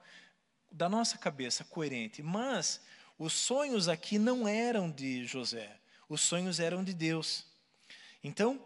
da 0.73 0.89
nossa 0.89 1.17
cabeça, 1.17 1.65
coerente. 1.65 2.23
Mas 2.23 2.81
os 3.19 3.33
sonhos 3.33 3.89
aqui 3.89 4.19
não 4.19 4.47
eram 4.47 4.91
de 4.91 5.25
José, 5.25 5.81
os 6.09 6.21
sonhos 6.21 6.61
eram 6.61 6.85
de 6.85 6.93
Deus. 6.93 7.47
Então, 8.23 8.61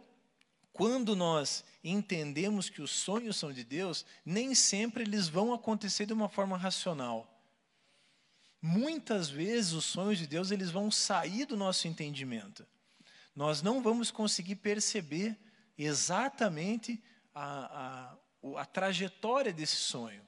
quando 0.72 1.14
nós 1.14 1.64
entendemos 1.84 2.68
que 2.68 2.82
os 2.82 2.90
sonhos 2.90 3.36
são 3.36 3.52
de 3.52 3.64
Deus, 3.64 4.04
nem 4.24 4.54
sempre 4.54 5.04
eles 5.04 5.28
vão 5.28 5.52
acontecer 5.52 6.06
de 6.06 6.12
uma 6.12 6.28
forma 6.28 6.56
racional. 6.56 7.40
Muitas 8.62 9.28
vezes 9.28 9.72
os 9.72 9.84
sonhos 9.84 10.18
de 10.18 10.26
Deus 10.26 10.50
eles 10.50 10.70
vão 10.70 10.90
sair 10.90 11.46
do 11.46 11.56
nosso 11.56 11.88
entendimento. 11.88 12.66
Nós 13.34 13.62
não 13.62 13.82
vamos 13.82 14.10
conseguir 14.10 14.56
perceber 14.56 15.38
exatamente 15.78 17.02
a, 17.34 18.18
a, 18.52 18.60
a 18.60 18.66
trajetória 18.66 19.52
desse 19.52 19.76
sonho. 19.76 20.26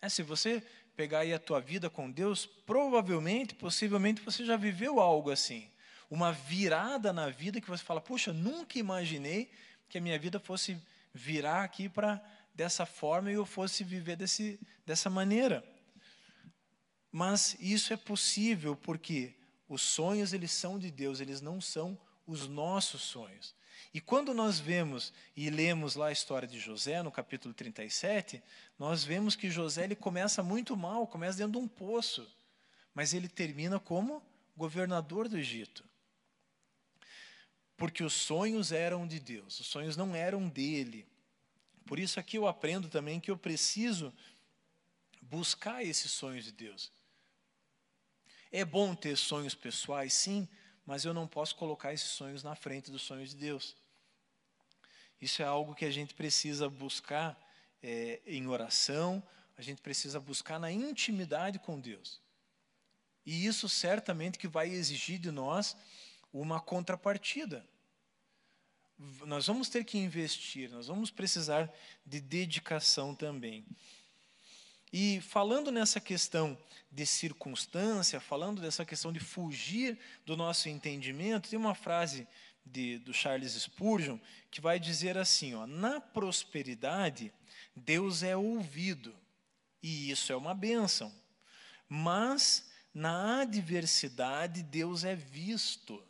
É, 0.00 0.08
se 0.08 0.22
você 0.22 0.62
pegar 0.96 1.20
aí 1.20 1.32
a 1.32 1.38
tua 1.38 1.60
vida 1.60 1.90
com 1.90 2.10
Deus, 2.10 2.46
provavelmente, 2.46 3.54
possivelmente, 3.54 4.22
você 4.22 4.44
já 4.44 4.56
viveu 4.56 5.00
algo 5.00 5.30
assim. 5.30 5.70
Uma 6.10 6.32
virada 6.32 7.12
na 7.12 7.28
vida 7.28 7.60
que 7.60 7.68
você 7.68 7.82
fala, 7.82 8.00
puxa, 8.00 8.32
nunca 8.32 8.78
imaginei 8.78 9.50
que 9.88 9.98
a 9.98 10.00
minha 10.00 10.18
vida 10.18 10.38
fosse 10.38 10.80
virar 11.12 11.64
aqui 11.64 11.88
para 11.88 12.22
dessa 12.54 12.86
forma 12.86 13.30
e 13.30 13.34
eu 13.34 13.44
fosse 13.44 13.82
viver 13.82 14.16
desse, 14.16 14.60
dessa 14.86 15.10
maneira. 15.10 15.64
Mas 17.10 17.56
isso 17.58 17.92
é 17.92 17.96
possível 17.96 18.76
porque 18.76 19.34
os 19.68 19.82
sonhos 19.82 20.32
eles 20.32 20.52
são 20.52 20.78
de 20.78 20.90
Deus, 20.90 21.20
eles 21.20 21.40
não 21.40 21.60
são 21.60 21.98
os 22.26 22.46
nossos 22.48 23.02
sonhos. 23.02 23.54
E 23.92 24.00
quando 24.00 24.34
nós 24.34 24.58
vemos 24.58 25.12
e 25.36 25.50
lemos 25.50 25.94
lá 25.94 26.08
a 26.08 26.12
história 26.12 26.48
de 26.48 26.58
José, 26.58 27.02
no 27.02 27.10
capítulo 27.10 27.54
37, 27.54 28.42
nós 28.78 29.04
vemos 29.04 29.36
que 29.36 29.50
José 29.50 29.84
ele 29.84 29.94
começa 29.94 30.42
muito 30.42 30.76
mal, 30.76 31.06
começa 31.06 31.38
dentro 31.38 31.52
de 31.52 31.58
um 31.58 31.68
poço, 31.68 32.26
mas 32.94 33.14
ele 33.14 33.28
termina 33.28 33.78
como 33.78 34.22
governador 34.56 35.28
do 35.28 35.38
Egito. 35.38 35.84
Porque 37.76 38.02
os 38.02 38.12
sonhos 38.12 38.72
eram 38.72 39.06
de 39.06 39.18
Deus, 39.18 39.60
os 39.60 39.66
sonhos 39.66 39.96
não 39.96 40.14
eram 40.14 40.48
dele. 40.48 41.06
Por 41.86 41.98
isso 41.98 42.18
aqui 42.18 42.38
eu 42.38 42.46
aprendo 42.46 42.88
também 42.88 43.20
que 43.20 43.30
eu 43.30 43.36
preciso 43.36 44.12
buscar 45.20 45.84
esses 45.84 46.10
sonhos 46.10 46.44
de 46.44 46.52
Deus. 46.52 46.90
É 48.50 48.64
bom 48.64 48.94
ter 48.94 49.16
sonhos 49.16 49.54
pessoais, 49.54 50.14
sim, 50.14 50.48
mas 50.86 51.04
eu 51.04 51.14
não 51.14 51.26
posso 51.26 51.56
colocar 51.56 51.92
esses 51.92 52.10
sonhos 52.10 52.42
na 52.42 52.54
frente 52.54 52.90
dos 52.90 53.02
sonhos 53.02 53.30
de 53.30 53.36
Deus. 53.36 53.76
Isso 55.20 55.42
é 55.42 55.44
algo 55.44 55.74
que 55.74 55.84
a 55.84 55.90
gente 55.90 56.14
precisa 56.14 56.68
buscar 56.68 57.38
é, 57.82 58.20
em 58.26 58.46
oração, 58.46 59.22
a 59.56 59.62
gente 59.62 59.80
precisa 59.80 60.18
buscar 60.20 60.58
na 60.58 60.70
intimidade 60.70 61.58
com 61.58 61.80
Deus. 61.80 62.20
E 63.24 63.46
isso 63.46 63.68
certamente 63.68 64.38
que 64.38 64.48
vai 64.48 64.68
exigir 64.68 65.18
de 65.18 65.30
nós 65.30 65.76
uma 66.32 66.60
contrapartida. 66.60 67.66
Nós 69.26 69.46
vamos 69.46 69.68
ter 69.68 69.84
que 69.84 69.98
investir, 69.98 70.70
nós 70.70 70.86
vamos 70.86 71.10
precisar 71.10 71.72
de 72.04 72.20
dedicação 72.20 73.14
também. 73.14 73.64
E 74.96 75.20
falando 75.20 75.72
nessa 75.72 76.00
questão 76.00 76.56
de 76.88 77.04
circunstância, 77.04 78.20
falando 78.20 78.62
dessa 78.62 78.84
questão 78.84 79.12
de 79.12 79.18
fugir 79.18 79.98
do 80.24 80.36
nosso 80.36 80.68
entendimento, 80.68 81.50
tem 81.50 81.58
uma 81.58 81.74
frase 81.74 82.28
de, 82.64 82.98
do 82.98 83.12
Charles 83.12 83.54
Spurgeon, 83.54 84.20
que 84.52 84.60
vai 84.60 84.78
dizer 84.78 85.18
assim: 85.18 85.52
ó, 85.56 85.66
na 85.66 86.00
prosperidade, 86.00 87.32
Deus 87.74 88.22
é 88.22 88.36
ouvido, 88.36 89.12
e 89.82 90.12
isso 90.12 90.32
é 90.32 90.36
uma 90.36 90.54
bênção, 90.54 91.12
mas 91.88 92.70
na 92.94 93.40
adversidade, 93.40 94.62
Deus 94.62 95.02
é 95.02 95.16
visto. 95.16 96.00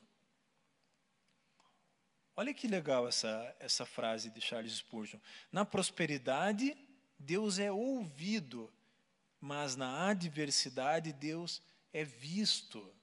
Olha 2.37 2.53
que 2.53 2.69
legal 2.69 3.09
essa, 3.09 3.57
essa 3.59 3.87
frase 3.87 4.29
de 4.29 4.43
Charles 4.43 4.75
Spurgeon. 4.75 5.19
Na 5.51 5.65
prosperidade, 5.65 6.77
Deus 7.25 7.59
é 7.59 7.73
ouvido, 7.73 8.73
mas 9.41 9.77
na 9.77 10.09
adversidade, 10.09 11.13
Deus 11.13 11.63
é 11.93 12.05
visto. 12.05 12.95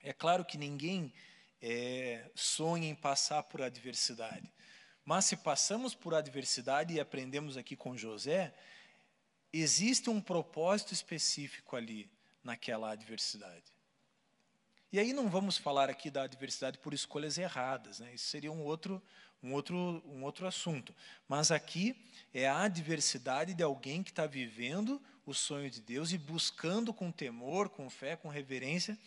É 0.00 0.12
claro 0.12 0.44
que 0.44 0.56
ninguém 0.56 1.12
é, 1.60 2.30
sonha 2.34 2.88
em 2.88 2.94
passar 2.94 3.42
por 3.42 3.62
adversidade. 3.62 4.50
Mas 5.04 5.24
se 5.24 5.36
passamos 5.36 5.94
por 5.94 6.14
adversidade 6.14 6.94
e 6.94 7.00
aprendemos 7.00 7.56
aqui 7.56 7.74
com 7.74 7.96
José, 7.96 8.54
existe 9.52 10.08
um 10.08 10.20
propósito 10.20 10.92
específico 10.92 11.74
ali 11.76 12.10
naquela 12.44 12.92
adversidade. 12.92 13.72
E 14.92 14.98
aí 14.98 15.12
não 15.12 15.28
vamos 15.28 15.56
falar 15.56 15.88
aqui 15.88 16.10
da 16.10 16.22
adversidade 16.22 16.78
por 16.78 16.92
escolhas 16.92 17.38
erradas, 17.38 18.00
né? 18.00 18.14
isso 18.14 18.26
seria 18.26 18.50
um 18.50 18.62
outro, 18.62 19.02
um, 19.42 19.52
outro, 19.52 20.02
um 20.06 20.22
outro 20.22 20.46
assunto. 20.46 20.94
Mas 21.28 21.50
aqui 21.50 21.96
é 22.32 22.48
a 22.48 22.62
adversidade 22.62 23.54
de 23.54 23.62
alguém 23.62 24.02
que 24.02 24.10
está 24.10 24.26
vivendo 24.26 25.00
o 25.24 25.34
sonho 25.34 25.70
de 25.70 25.80
Deus 25.80 26.12
e 26.12 26.18
buscando 26.18 26.92
com 26.92 27.10
temor, 27.10 27.68
com 27.68 27.88
fé, 27.88 28.16
com 28.16 28.28
reverência, 28.28 28.98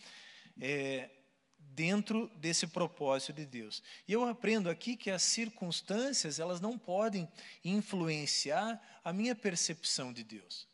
é, 0.59 1.09
dentro 1.57 2.29
desse 2.35 2.67
propósito 2.67 3.33
de 3.33 3.45
Deus. 3.45 3.81
E 4.07 4.13
eu 4.13 4.25
aprendo 4.25 4.69
aqui 4.69 4.95
que 4.95 5.09
as 5.09 5.23
circunstâncias, 5.23 6.39
elas 6.39 6.61
não 6.61 6.77
podem 6.77 7.27
influenciar 7.63 8.81
a 9.03 9.11
minha 9.11 9.35
percepção 9.35 10.13
de 10.13 10.23
Deus. 10.23 10.67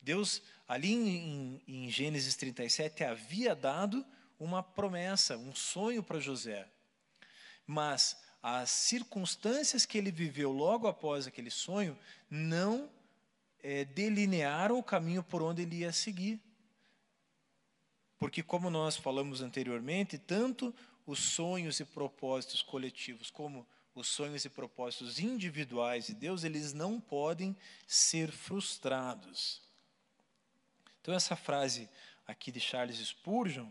Deus, 0.00 0.42
ali 0.66 0.92
em, 0.92 1.62
em 1.66 1.90
Gênesis 1.90 2.36
37, 2.36 3.04
havia 3.04 3.54
dado 3.54 4.04
uma 4.38 4.62
promessa, 4.62 5.36
um 5.36 5.54
sonho 5.54 6.02
para 6.02 6.20
José. 6.20 6.68
Mas 7.66 8.16
as 8.42 8.70
circunstâncias 8.70 9.84
que 9.84 9.98
ele 9.98 10.10
viveu 10.10 10.52
logo 10.52 10.86
após 10.86 11.26
aquele 11.26 11.50
sonho 11.50 11.98
não 12.30 12.90
é, 13.60 13.84
delinearam 13.84 14.78
o 14.78 14.82
caminho 14.82 15.22
por 15.22 15.42
onde 15.42 15.62
ele 15.62 15.76
ia 15.76 15.92
seguir. 15.92 16.40
Porque, 18.18 18.42
como 18.42 18.70
nós 18.70 18.96
falamos 18.96 19.40
anteriormente, 19.40 20.18
tanto 20.18 20.74
os 21.06 21.18
sonhos 21.18 21.80
e 21.80 21.84
propósitos 21.84 22.62
coletivos 22.62 23.30
como 23.30 23.66
os 23.94 24.08
sonhos 24.08 24.44
e 24.44 24.48
propósitos 24.48 25.18
individuais 25.18 26.06
de 26.06 26.14
Deus, 26.14 26.44
eles 26.44 26.72
não 26.72 27.00
podem 27.00 27.56
ser 27.86 28.30
frustrados. 28.30 29.62
Então, 31.00 31.14
essa 31.14 31.34
frase 31.34 31.88
aqui 32.26 32.52
de 32.52 32.60
Charles 32.60 32.98
Spurgeon 32.98 33.70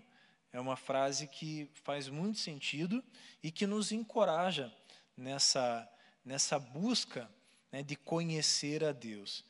é 0.57 0.59
uma 0.59 0.75
frase 0.75 1.27
que 1.27 1.69
faz 1.83 2.09
muito 2.09 2.39
sentido 2.39 3.03
e 3.43 3.51
que 3.51 3.67
nos 3.67 3.91
encoraja 3.91 4.73
nessa, 5.15 5.87
nessa 6.25 6.57
busca 6.57 7.29
né, 7.71 7.83
de 7.83 7.95
conhecer 7.95 8.83
a 8.83 8.91
Deus. 8.91 9.45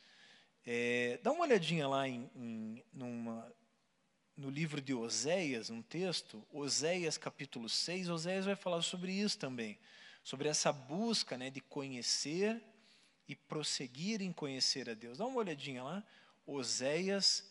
É, 0.66 1.18
dá 1.24 1.32
uma 1.32 1.44
olhadinha 1.44 1.88
lá 1.88 2.10
em, 2.10 2.30
em 2.36 2.84
numa, 2.92 3.50
no 4.36 4.50
livro 4.50 4.82
de 4.82 4.94
Oséias, 4.94 5.70
um 5.70 5.82
texto, 5.82 6.46
Oséias 6.52 7.18
capítulo 7.18 7.70
6, 7.70 8.10
Oséias 8.10 8.44
vai 8.44 8.58
falar 8.58 8.82
sobre 8.82 9.14
isso 9.14 9.38
também, 9.38 9.80
sobre 10.26 10.50
essa 10.50 10.74
busca 10.74 11.38
né, 11.38 11.50
de 11.50 11.62
conhecer 11.62 12.62
e 13.30 13.34
prosseguir 13.34 14.22
em 14.22 14.34
conhecer 14.34 14.90
a 14.90 14.94
Deus. 14.94 15.20
Dá 15.20 15.26
uma 15.26 15.40
olhadinha 15.40 15.84
lá, 15.84 16.04
Oséias 16.46 17.50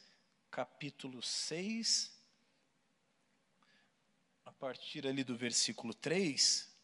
capítulo 0.51 1.23
6, 1.23 2.13
a 2.13 2.16
partir 4.59 5.07
ali 5.07 5.23
do 5.23 5.37
versículo 5.37 5.95
3. 5.95 6.77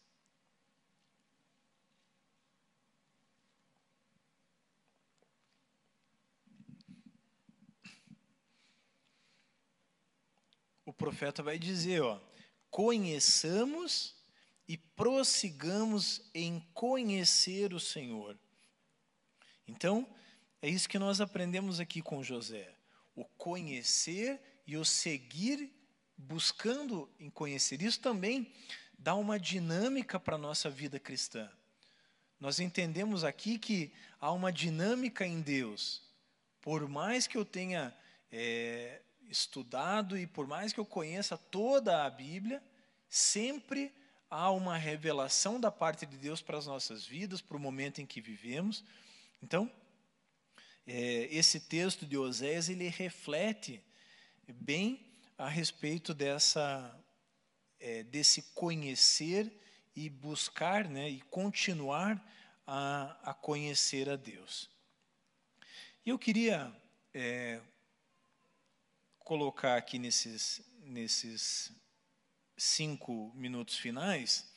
o 10.85 10.95
profeta 10.95 11.41
vai 11.41 11.57
dizer, 11.57 12.01
ó, 12.01 12.19
conheçamos 12.69 14.15
e 14.67 14.77
prossigamos 14.77 16.29
em 16.33 16.59
conhecer 16.73 17.73
o 17.73 17.79
Senhor. 17.79 18.37
Então, 19.67 20.07
é 20.61 20.69
isso 20.69 20.87
que 20.87 20.99
nós 20.99 21.19
aprendemos 21.19 21.79
aqui 21.79 22.01
com 22.01 22.23
José. 22.23 22.75
O 23.15 23.25
conhecer 23.25 24.39
e 24.67 24.77
o 24.77 24.85
seguir 24.85 25.71
buscando 26.17 27.09
em 27.19 27.29
conhecer. 27.29 27.81
Isso 27.81 27.99
também 27.99 28.51
dá 28.97 29.15
uma 29.15 29.39
dinâmica 29.39 30.19
para 30.19 30.35
a 30.35 30.39
nossa 30.39 30.69
vida 30.69 30.99
cristã. 30.99 31.49
Nós 32.39 32.59
entendemos 32.59 33.23
aqui 33.23 33.57
que 33.57 33.91
há 34.19 34.31
uma 34.31 34.51
dinâmica 34.51 35.25
em 35.25 35.41
Deus. 35.41 36.01
Por 36.61 36.87
mais 36.87 37.27
que 37.27 37.37
eu 37.37 37.45
tenha 37.45 37.95
é, 38.31 39.01
estudado 39.29 40.17
e 40.17 40.27
por 40.27 40.47
mais 40.47 40.73
que 40.73 40.79
eu 40.79 40.85
conheça 40.85 41.37
toda 41.37 42.05
a 42.05 42.09
Bíblia, 42.09 42.61
sempre 43.09 43.93
há 44.29 44.49
uma 44.49 44.77
revelação 44.77 45.59
da 45.59 45.71
parte 45.71 46.05
de 46.05 46.17
Deus 46.17 46.41
para 46.41 46.57
as 46.57 46.65
nossas 46.65 47.05
vidas, 47.05 47.41
para 47.41 47.57
o 47.57 47.59
momento 47.59 48.01
em 48.01 48.05
que 48.05 48.19
vivemos. 48.19 48.83
Então, 49.41 49.71
é, 50.85 51.27
esse 51.31 51.59
texto 51.59 52.05
de 52.05 52.17
Oséias 52.17 52.67
ele 52.67 52.87
reflete 52.87 53.81
bem 54.47 55.12
a 55.37 55.47
respeito 55.47 56.13
dessa 56.13 56.93
é, 57.79 58.01
desse 58.03 58.41
conhecer 58.53 59.51
e 59.93 60.09
buscar, 60.09 60.87
né, 60.87 61.09
e 61.09 61.21
continuar 61.23 62.23
a, 62.65 63.17
a 63.23 63.33
conhecer 63.33 64.09
a 64.09 64.15
Deus. 64.15 64.69
E 66.05 66.09
eu 66.09 66.17
queria 66.17 66.73
é, 67.13 67.59
colocar 69.19 69.75
aqui 69.75 69.99
nesses, 69.99 70.61
nesses 70.79 71.71
cinco 72.57 73.31
minutos 73.35 73.77
finais 73.77 74.49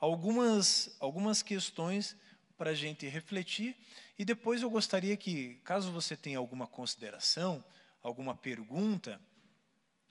algumas, 0.00 0.96
algumas 1.00 1.42
questões 1.42 2.16
para 2.56 2.70
a 2.70 2.74
gente 2.74 3.06
refletir 3.06 3.76
e 4.18 4.24
depois 4.24 4.62
eu 4.62 4.70
gostaria 4.70 5.16
que, 5.16 5.60
caso 5.64 5.92
você 5.92 6.16
tenha 6.16 6.38
alguma 6.38 6.66
consideração, 6.66 7.64
alguma 8.02 8.34
pergunta, 8.34 9.20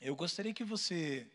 eu 0.05 0.15
gostaria 0.15 0.53
que 0.53 0.63
você 0.63 1.25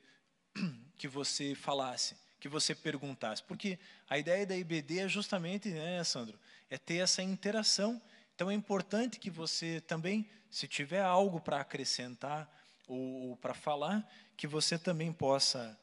que 0.96 1.08
você 1.08 1.54
falasse, 1.56 2.16
que 2.38 2.48
você 2.48 2.74
perguntasse, 2.74 3.42
porque 3.42 3.78
a 4.08 4.16
ideia 4.16 4.46
da 4.46 4.56
IBD 4.56 5.00
é 5.00 5.08
justamente, 5.08 5.68
né, 5.70 6.02
Sandro, 6.04 6.38
é 6.68 6.78
ter 6.78 6.96
essa 6.96 7.22
interação 7.22 8.00
Então 8.34 8.50
é 8.50 8.54
importante 8.54 9.18
que 9.18 9.28
você 9.28 9.80
também, 9.80 10.28
se 10.50 10.68
tiver 10.68 11.02
algo 11.02 11.40
para 11.40 11.60
acrescentar 11.60 12.48
ou, 12.86 13.30
ou 13.30 13.36
para 13.36 13.54
falar, 13.54 14.08
que 14.36 14.46
você 14.46 14.78
também 14.78 15.12
possa 15.12 15.78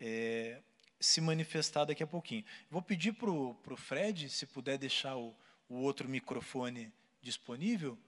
é, 0.00 0.62
se 1.00 1.20
manifestar 1.20 1.84
daqui 1.84 2.02
a 2.02 2.06
pouquinho. 2.06 2.44
Vou 2.70 2.80
pedir 2.80 3.12
para 3.12 3.30
o 3.30 3.76
Fred, 3.76 4.30
se 4.30 4.46
puder 4.46 4.78
deixar 4.78 5.16
o, 5.16 5.34
o 5.68 5.74
outro 5.76 6.08
microfone 6.08 6.92
disponível 7.20 7.98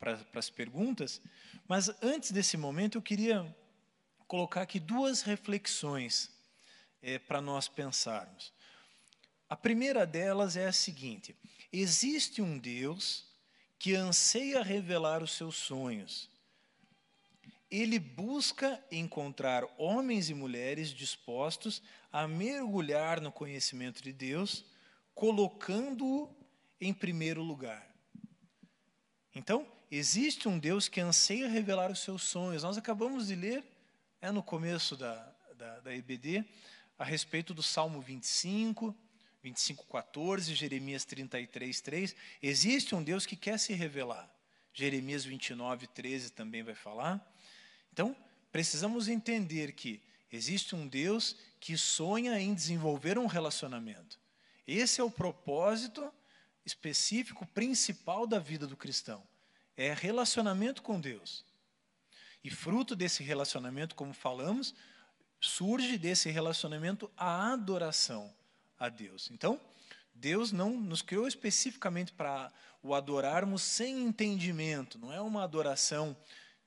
para 0.00 0.18
as 0.34 0.48
perguntas, 0.48 1.20
mas 1.68 1.90
antes 2.02 2.32
desse 2.32 2.56
momento 2.56 2.96
eu 2.96 3.02
queria 3.02 3.54
colocar 4.26 4.62
aqui 4.62 4.80
duas 4.80 5.20
reflexões 5.20 6.30
é, 7.02 7.18
para 7.18 7.42
nós 7.42 7.68
pensarmos. 7.68 8.50
A 9.48 9.54
primeira 9.54 10.06
delas 10.06 10.56
é 10.56 10.66
a 10.66 10.72
seguinte: 10.72 11.36
existe 11.70 12.40
um 12.40 12.58
Deus 12.58 13.26
que 13.78 13.94
anseia 13.94 14.62
revelar 14.62 15.22
os 15.22 15.32
seus 15.32 15.56
sonhos. 15.56 16.30
Ele 17.70 17.98
busca 17.98 18.82
encontrar 18.90 19.64
homens 19.78 20.28
e 20.30 20.34
mulheres 20.34 20.88
dispostos 20.88 21.82
a 22.10 22.26
mergulhar 22.26 23.20
no 23.20 23.30
conhecimento 23.30 24.02
de 24.02 24.12
Deus, 24.12 24.64
colocando-o 25.14 26.34
em 26.80 26.92
primeiro 26.92 27.42
lugar. 27.42 27.88
Então, 29.34 29.66
existe 29.90 30.48
um 30.48 30.58
Deus 30.58 30.88
que 30.88 31.00
anseia 31.00 31.48
revelar 31.48 31.90
os 31.90 32.00
seus 32.00 32.22
sonhos. 32.22 32.62
Nós 32.62 32.78
acabamos 32.78 33.26
de 33.26 33.34
ler, 33.34 33.64
é 34.20 34.30
no 34.30 34.42
começo 34.42 34.96
da, 34.96 35.14
da, 35.56 35.80
da 35.80 35.94
EBD, 35.94 36.44
a 36.98 37.04
respeito 37.04 37.52
do 37.52 37.62
Salmo 37.62 38.00
25, 38.00 38.94
25, 39.42 39.86
14, 39.86 40.54
Jeremias 40.54 41.04
33, 41.04 41.80
3. 41.80 42.16
Existe 42.42 42.94
um 42.94 43.02
Deus 43.02 43.26
que 43.26 43.36
quer 43.36 43.58
se 43.58 43.72
revelar. 43.72 44.30
Jeremias 44.72 45.24
29, 45.24 45.86
13 45.88 46.30
também 46.32 46.62
vai 46.62 46.74
falar. 46.74 47.20
Então, 47.92 48.14
precisamos 48.52 49.08
entender 49.08 49.72
que 49.72 50.00
existe 50.30 50.76
um 50.76 50.86
Deus 50.86 51.36
que 51.58 51.76
sonha 51.76 52.38
em 52.38 52.54
desenvolver 52.54 53.18
um 53.18 53.26
relacionamento. 53.26 54.18
Esse 54.66 55.00
é 55.00 55.04
o 55.04 55.10
propósito 55.10 56.12
específico, 56.64 57.46
principal 57.46 58.26
da 58.26 58.38
vida 58.38 58.66
do 58.66 58.76
cristão. 58.76 59.26
É 59.80 59.94
relacionamento 59.94 60.82
com 60.82 61.00
Deus. 61.00 61.42
E 62.44 62.50
fruto 62.50 62.94
desse 62.94 63.22
relacionamento, 63.22 63.94
como 63.94 64.12
falamos, 64.12 64.74
surge 65.40 65.96
desse 65.96 66.28
relacionamento 66.28 67.10
a 67.16 67.50
adoração 67.54 68.30
a 68.78 68.90
Deus. 68.90 69.30
Então, 69.30 69.58
Deus 70.14 70.52
não 70.52 70.78
nos 70.78 71.00
criou 71.00 71.26
especificamente 71.26 72.12
para 72.12 72.52
o 72.82 72.94
adorarmos 72.94 73.62
sem 73.62 74.02
entendimento, 74.02 74.98
não 74.98 75.10
é 75.10 75.20
uma 75.22 75.44
adoração 75.44 76.14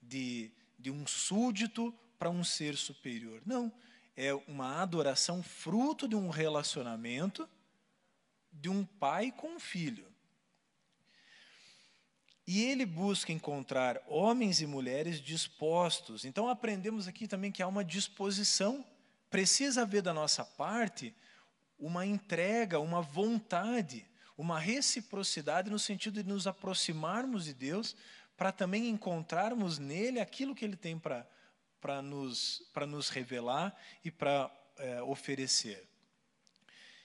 de, 0.01 0.51
de 0.79 0.89
um 0.89 1.05
súdito 1.05 1.93
para 2.17 2.31
um 2.31 2.43
ser 2.43 2.75
superior. 2.75 3.43
Não, 3.45 3.71
é 4.17 4.33
uma 4.47 4.81
adoração 4.81 5.43
fruto 5.43 6.07
de 6.07 6.15
um 6.15 6.29
relacionamento 6.29 7.47
de 8.51 8.69
um 8.69 8.83
pai 8.83 9.31
com 9.31 9.49
um 9.49 9.59
filho. 9.59 10.12
E 12.45 12.63
ele 12.63 12.85
busca 12.85 13.31
encontrar 13.31 14.01
homens 14.05 14.61
e 14.61 14.67
mulheres 14.67 15.21
dispostos. 15.21 16.25
Então 16.25 16.49
aprendemos 16.49 17.07
aqui 17.07 17.27
também 17.27 17.51
que 17.51 17.63
há 17.63 17.67
uma 17.67 17.83
disposição. 17.83 18.85
Precisa 19.29 19.83
haver 19.83 20.01
da 20.01 20.13
nossa 20.13 20.43
parte 20.43 21.15
uma 21.79 22.05
entrega, 22.05 22.79
uma 22.79 23.01
vontade, 23.01 24.05
uma 24.37 24.59
reciprocidade 24.59 25.69
no 25.69 25.79
sentido 25.79 26.21
de 26.21 26.29
nos 26.29 26.45
aproximarmos 26.45 27.45
de 27.45 27.53
Deus 27.53 27.95
para 28.35 28.51
também 28.51 28.89
encontrarmos 28.89 29.79
nele 29.79 30.19
aquilo 30.19 30.55
que 30.55 30.65
ele 30.65 30.75
tem 30.75 30.99
para 30.99 32.01
nos, 32.01 32.61
nos 32.87 33.09
revelar 33.09 33.75
e 34.03 34.11
para 34.11 34.51
é, 34.77 35.01
oferecer. 35.03 35.87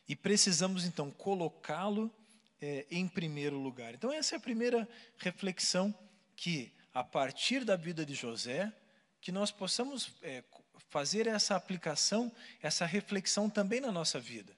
E 0.08 0.16
precisamos 0.16 0.84
então 0.84 1.10
colocá-lo 1.10 2.12
é, 2.60 2.86
em 2.90 3.06
primeiro 3.06 3.58
lugar. 3.58 3.94
Então, 3.94 4.12
essa 4.12 4.34
é 4.34 4.38
a 4.38 4.40
primeira 4.40 4.88
reflexão 5.16 5.94
que, 6.36 6.72
a 6.92 7.02
partir 7.04 7.64
da 7.64 7.76
vida 7.76 8.04
de 8.04 8.14
José, 8.14 8.72
que 9.20 9.32
nós 9.32 9.50
possamos 9.50 10.14
é, 10.22 10.44
fazer 10.90 11.26
essa 11.26 11.56
aplicação, 11.56 12.32
essa 12.62 12.86
reflexão 12.86 13.48
também 13.50 13.80
na 13.80 13.92
nossa 13.92 14.18
vida, 14.18 14.56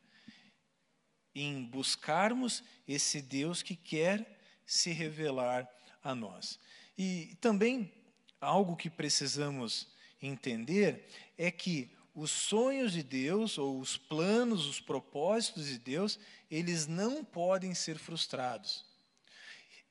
em 1.35 1.65
buscarmos 1.65 2.63
esse 2.87 3.23
Deus 3.23 3.63
que 3.63 3.77
quer 3.77 4.39
se 4.67 4.91
revelar 4.91 5.69
a 6.03 6.15
nós. 6.15 6.59
E 6.97 7.37
também 7.41 7.93
algo 8.41 8.77
que 8.77 8.91
precisamos 8.91 9.89
entender 10.21 11.07
é 11.37 11.51
que 11.51 11.91
os 12.15 12.31
sonhos 12.31 12.93
de 12.93 13.03
Deus, 13.03 13.59
ou 13.59 13.79
os 13.79 13.97
planos, 13.97 14.67
os 14.67 14.81
propósitos 14.81 15.67
de 15.67 15.79
Deus, 15.79 16.19
eles 16.51 16.87
não 16.87 17.25
podem 17.25 17.75
ser 17.75 17.99
frustrados. 17.99 18.85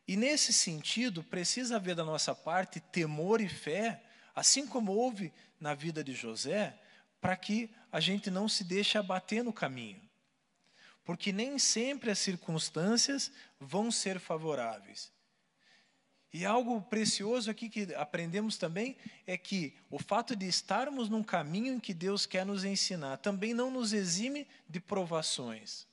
E 0.07 0.17
nesse 0.17 0.51
sentido, 0.51 1.23
precisa 1.23 1.75
haver 1.75 1.95
da 1.95 2.03
nossa 2.03 2.33
parte 2.33 2.79
temor 2.79 3.39
e 3.39 3.47
fé, 3.47 4.03
assim 4.35 4.65
como 4.65 4.91
houve 4.91 5.31
na 5.59 5.73
vida 5.73 6.03
de 6.03 6.13
José, 6.13 6.77
para 7.21 7.35
que 7.35 7.69
a 7.91 7.99
gente 7.99 8.29
não 8.31 8.49
se 8.49 8.63
deixe 8.63 8.97
abater 8.97 9.43
no 9.43 9.53
caminho. 9.53 10.01
Porque 11.03 11.31
nem 11.31 11.57
sempre 11.57 12.11
as 12.11 12.19
circunstâncias 12.19 13.31
vão 13.59 13.91
ser 13.91 14.19
favoráveis. 14.19 15.11
E 16.31 16.45
algo 16.45 16.81
precioso 16.83 17.49
aqui 17.49 17.67
que 17.67 17.93
aprendemos 17.95 18.55
também 18.55 18.95
é 19.25 19.35
que 19.35 19.75
o 19.89 19.97
fato 19.97 20.35
de 20.35 20.47
estarmos 20.47 21.09
num 21.09 21.23
caminho 21.23 21.73
em 21.73 21.79
que 21.79 21.93
Deus 21.93 22.25
quer 22.27 22.45
nos 22.45 22.63
ensinar 22.63 23.17
também 23.17 23.53
não 23.53 23.71
nos 23.71 23.93
exime 23.93 24.47
de 24.67 24.79
provações. 24.79 25.87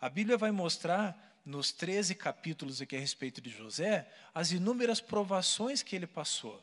A 0.00 0.08
Bíblia 0.08 0.36
vai 0.36 0.50
mostrar 0.50 1.40
nos 1.44 1.70
13 1.70 2.16
capítulos 2.16 2.82
aqui 2.82 2.96
a 2.96 3.00
respeito 3.00 3.40
de 3.40 3.48
José 3.48 4.12
as 4.34 4.50
inúmeras 4.50 5.00
provações 5.00 5.84
que 5.84 5.94
ele 5.94 6.06
passou. 6.06 6.60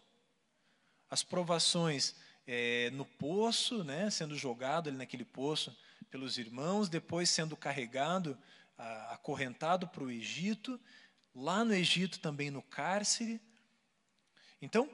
As 1.10 1.24
provações 1.24 2.14
é, 2.46 2.90
no 2.92 3.06
poço, 3.06 3.86
né, 3.86 4.10
sendo 4.10 4.36
jogado 4.36 4.90
ali 4.90 4.98
naquele 4.98 5.24
poço 5.24 5.76
pelos 6.12 6.38
irmãos, 6.38 6.90
depois 6.90 7.30
sendo 7.30 7.56
carregado, 7.56 8.38
acorrentado 9.10 9.88
para 9.88 10.04
o 10.04 10.12
Egito 10.12 10.80
lá 11.36 11.64
no 11.64 11.74
Egito 11.74 12.20
também 12.20 12.52
no 12.52 12.62
cárcere. 12.62 13.42
Então, 14.62 14.90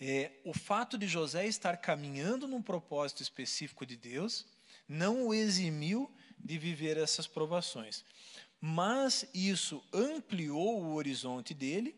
é, 0.00 0.32
o 0.44 0.52
fato 0.52 0.98
de 0.98 1.06
José 1.06 1.46
estar 1.46 1.76
caminhando 1.76 2.48
num 2.48 2.62
propósito 2.62 3.22
específico 3.22 3.86
de 3.86 3.96
Deus 3.96 4.46
não 4.88 5.26
o 5.26 5.34
eximiu 5.34 6.10
de 6.38 6.58
viver 6.58 6.96
essas 6.96 7.26
provações. 7.26 8.04
Mas 8.60 9.26
isso 9.34 9.82
ampliou 9.92 10.82
o 10.82 10.94
horizonte 10.94 11.54
dele 11.54 11.94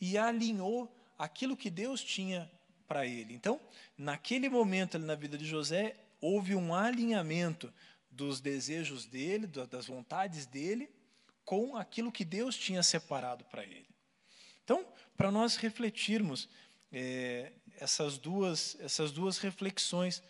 e 0.00 0.16
alinhou 0.16 0.94
aquilo 1.18 1.56
que 1.56 1.70
Deus 1.70 2.02
tinha 2.02 2.50
para 2.86 3.06
ele. 3.06 3.34
Então, 3.34 3.60
naquele 3.96 4.48
momento 4.48 4.96
ali 4.96 5.04
na 5.04 5.14
vida 5.14 5.38
de 5.38 5.44
José, 5.44 5.96
houve 6.20 6.54
um 6.54 6.74
alinhamento 6.74 7.72
dos 8.10 8.40
desejos 8.40 9.06
dele, 9.06 9.46
das 9.46 9.86
vontades 9.86 10.46
dele, 10.46 10.88
com 11.44 11.76
aquilo 11.76 12.12
que 12.12 12.24
Deus 12.24 12.56
tinha 12.56 12.82
separado 12.82 13.44
para 13.44 13.62
ele. 13.62 13.88
Então, 14.62 14.86
para 15.16 15.30
nós 15.30 15.56
refletirmos 15.56 16.48
é, 16.90 17.52
essas, 17.76 18.18
duas, 18.18 18.76
essas 18.80 19.12
duas 19.12 19.38
reflexões 19.38 20.22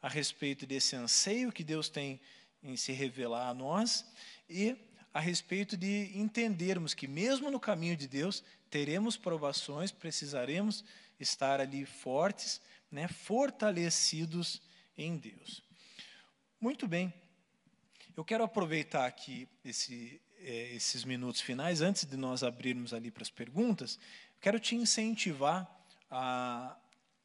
a 0.00 0.08
respeito 0.08 0.66
desse 0.66 0.94
anseio 0.94 1.52
que 1.52 1.64
Deus 1.64 1.88
tem 1.88 2.20
em 2.62 2.76
se 2.76 2.92
revelar 2.92 3.48
a 3.48 3.54
nós 3.54 4.04
e 4.48 4.76
a 5.12 5.20
respeito 5.20 5.76
de 5.76 6.10
entendermos 6.14 6.94
que, 6.94 7.08
mesmo 7.08 7.50
no 7.50 7.58
caminho 7.58 7.96
de 7.96 8.06
Deus, 8.06 8.44
teremos 8.70 9.16
provações, 9.16 9.90
precisaremos 9.90 10.84
estar 11.18 11.60
ali 11.60 11.84
fortes, 11.86 12.60
né, 12.90 13.08
fortalecidos 13.08 14.60
em 14.96 15.16
Deus. 15.16 15.62
Muito 16.60 16.86
bem, 16.86 17.12
eu 18.16 18.24
quero 18.24 18.44
aproveitar 18.44 19.06
aqui 19.06 19.48
esse, 19.64 20.20
esses 20.40 21.04
minutos 21.04 21.40
finais, 21.40 21.80
antes 21.80 22.04
de 22.04 22.16
nós 22.16 22.42
abrirmos 22.42 22.94
ali 22.94 23.10
para 23.10 23.22
as 23.22 23.30
perguntas, 23.30 23.98
quero 24.40 24.58
te 24.58 24.74
incentivar 24.74 25.68
a, 26.10 26.76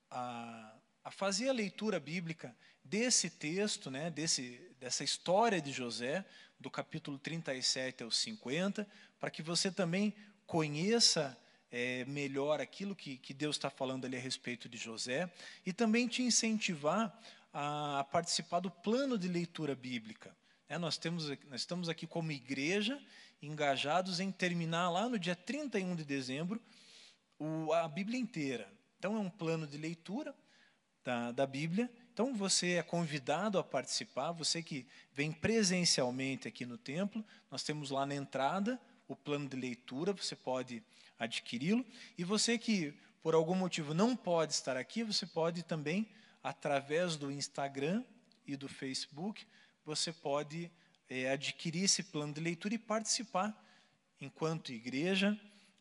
a, 0.09 0.74
a 1.03 1.11
fazer 1.11 1.49
a 1.49 1.53
leitura 1.53 1.99
bíblica 1.99 2.55
desse 2.84 3.30
texto, 3.30 3.89
né, 3.89 4.09
desse, 4.09 4.59
dessa 4.80 5.03
história 5.03 5.61
de 5.61 5.72
José, 5.72 6.26
do 6.59 6.70
capítulo 6.70 7.18
37 7.18 8.03
ao 8.03 8.11
50, 8.11 8.88
para 9.20 9.30
que 9.30 9.41
você 9.41 9.72
também 9.72 10.14
conheça 10.45 11.38
é, 11.72 12.05
melhor 12.05 12.61
aquilo 12.61 12.95
que, 12.95 13.18
que 13.18 13.34
Deus 13.34 13.55
está 13.55 13.70
falando 13.70 14.05
ali 14.05 14.18
a 14.18 14.20
respeito 14.20 14.68
de 14.68 14.78
José, 14.78 15.32
e 15.66 15.72
também 15.72 16.07
te 16.07 16.22
incentivar 16.22 17.18
a 17.53 18.05
participar 18.11 18.59
do 18.59 18.72
plano 18.72 19.18
de 19.18 19.28
leitura 19.28 19.76
bíblica 19.76 20.36
É, 20.70 20.78
nós, 20.78 20.97
temos, 20.97 21.28
nós 21.28 21.61
estamos 21.61 21.89
aqui 21.89 22.07
como 22.07 22.32
igreja 22.32 23.01
engajados 23.41 24.20
em 24.20 24.32
terminar 24.32 24.89
lá 24.89 25.09
no 25.09 25.20
dia 25.20 25.36
31 25.36 25.95
de 25.95 26.05
dezembro 26.05 26.61
o, 27.38 27.74
a 27.74 27.88
Bíblia 27.88 28.20
inteira. 28.20 28.72
Então, 28.97 29.18
é 29.18 29.20
um 29.20 29.30
plano 29.30 29.68
de 29.68 29.78
leitura 29.78 30.34
da, 31.03 31.32
da 31.32 31.45
Bíblia. 31.45 31.91
Então, 32.14 32.34
você 32.34 32.74
é 32.74 32.84
convidado 32.84 33.59
a 33.59 33.64
participar, 33.64 34.32
você 34.32 34.64
que 34.64 34.88
vem 35.11 35.32
presencialmente 35.32 36.47
aqui 36.47 36.66
no 36.66 36.78
templo, 36.78 37.24
nós 37.51 37.64
temos 37.64 37.91
lá 37.91 38.05
na 38.05 38.16
entrada 38.16 38.80
o 39.07 39.16
plano 39.16 39.49
de 39.49 39.57
leitura, 39.57 40.14
você 40.14 40.36
pode 40.36 40.82
adquiri-lo. 41.20 41.86
E 42.18 42.24
você 42.24 42.57
que, 42.57 42.93
por 43.22 43.34
algum 43.34 43.55
motivo, 43.55 43.93
não 43.93 44.16
pode 44.16 44.53
estar 44.53 44.78
aqui, 44.78 45.03
você 45.03 45.26
pode 45.26 45.64
também, 45.64 46.07
através 46.41 47.18
do 47.18 47.30
Instagram 47.30 48.03
e 48.47 48.55
do 48.55 48.70
Facebook, 48.70 49.45
você 49.86 50.11
pode 50.11 50.71
é, 51.09 51.29
adquirir 51.29 51.84
esse 51.84 52.03
plano 52.03 52.34
de 52.34 52.41
leitura 52.41 52.73
e 52.73 52.77
participar, 52.77 53.55
enquanto 54.19 54.71
igreja, 54.71 55.39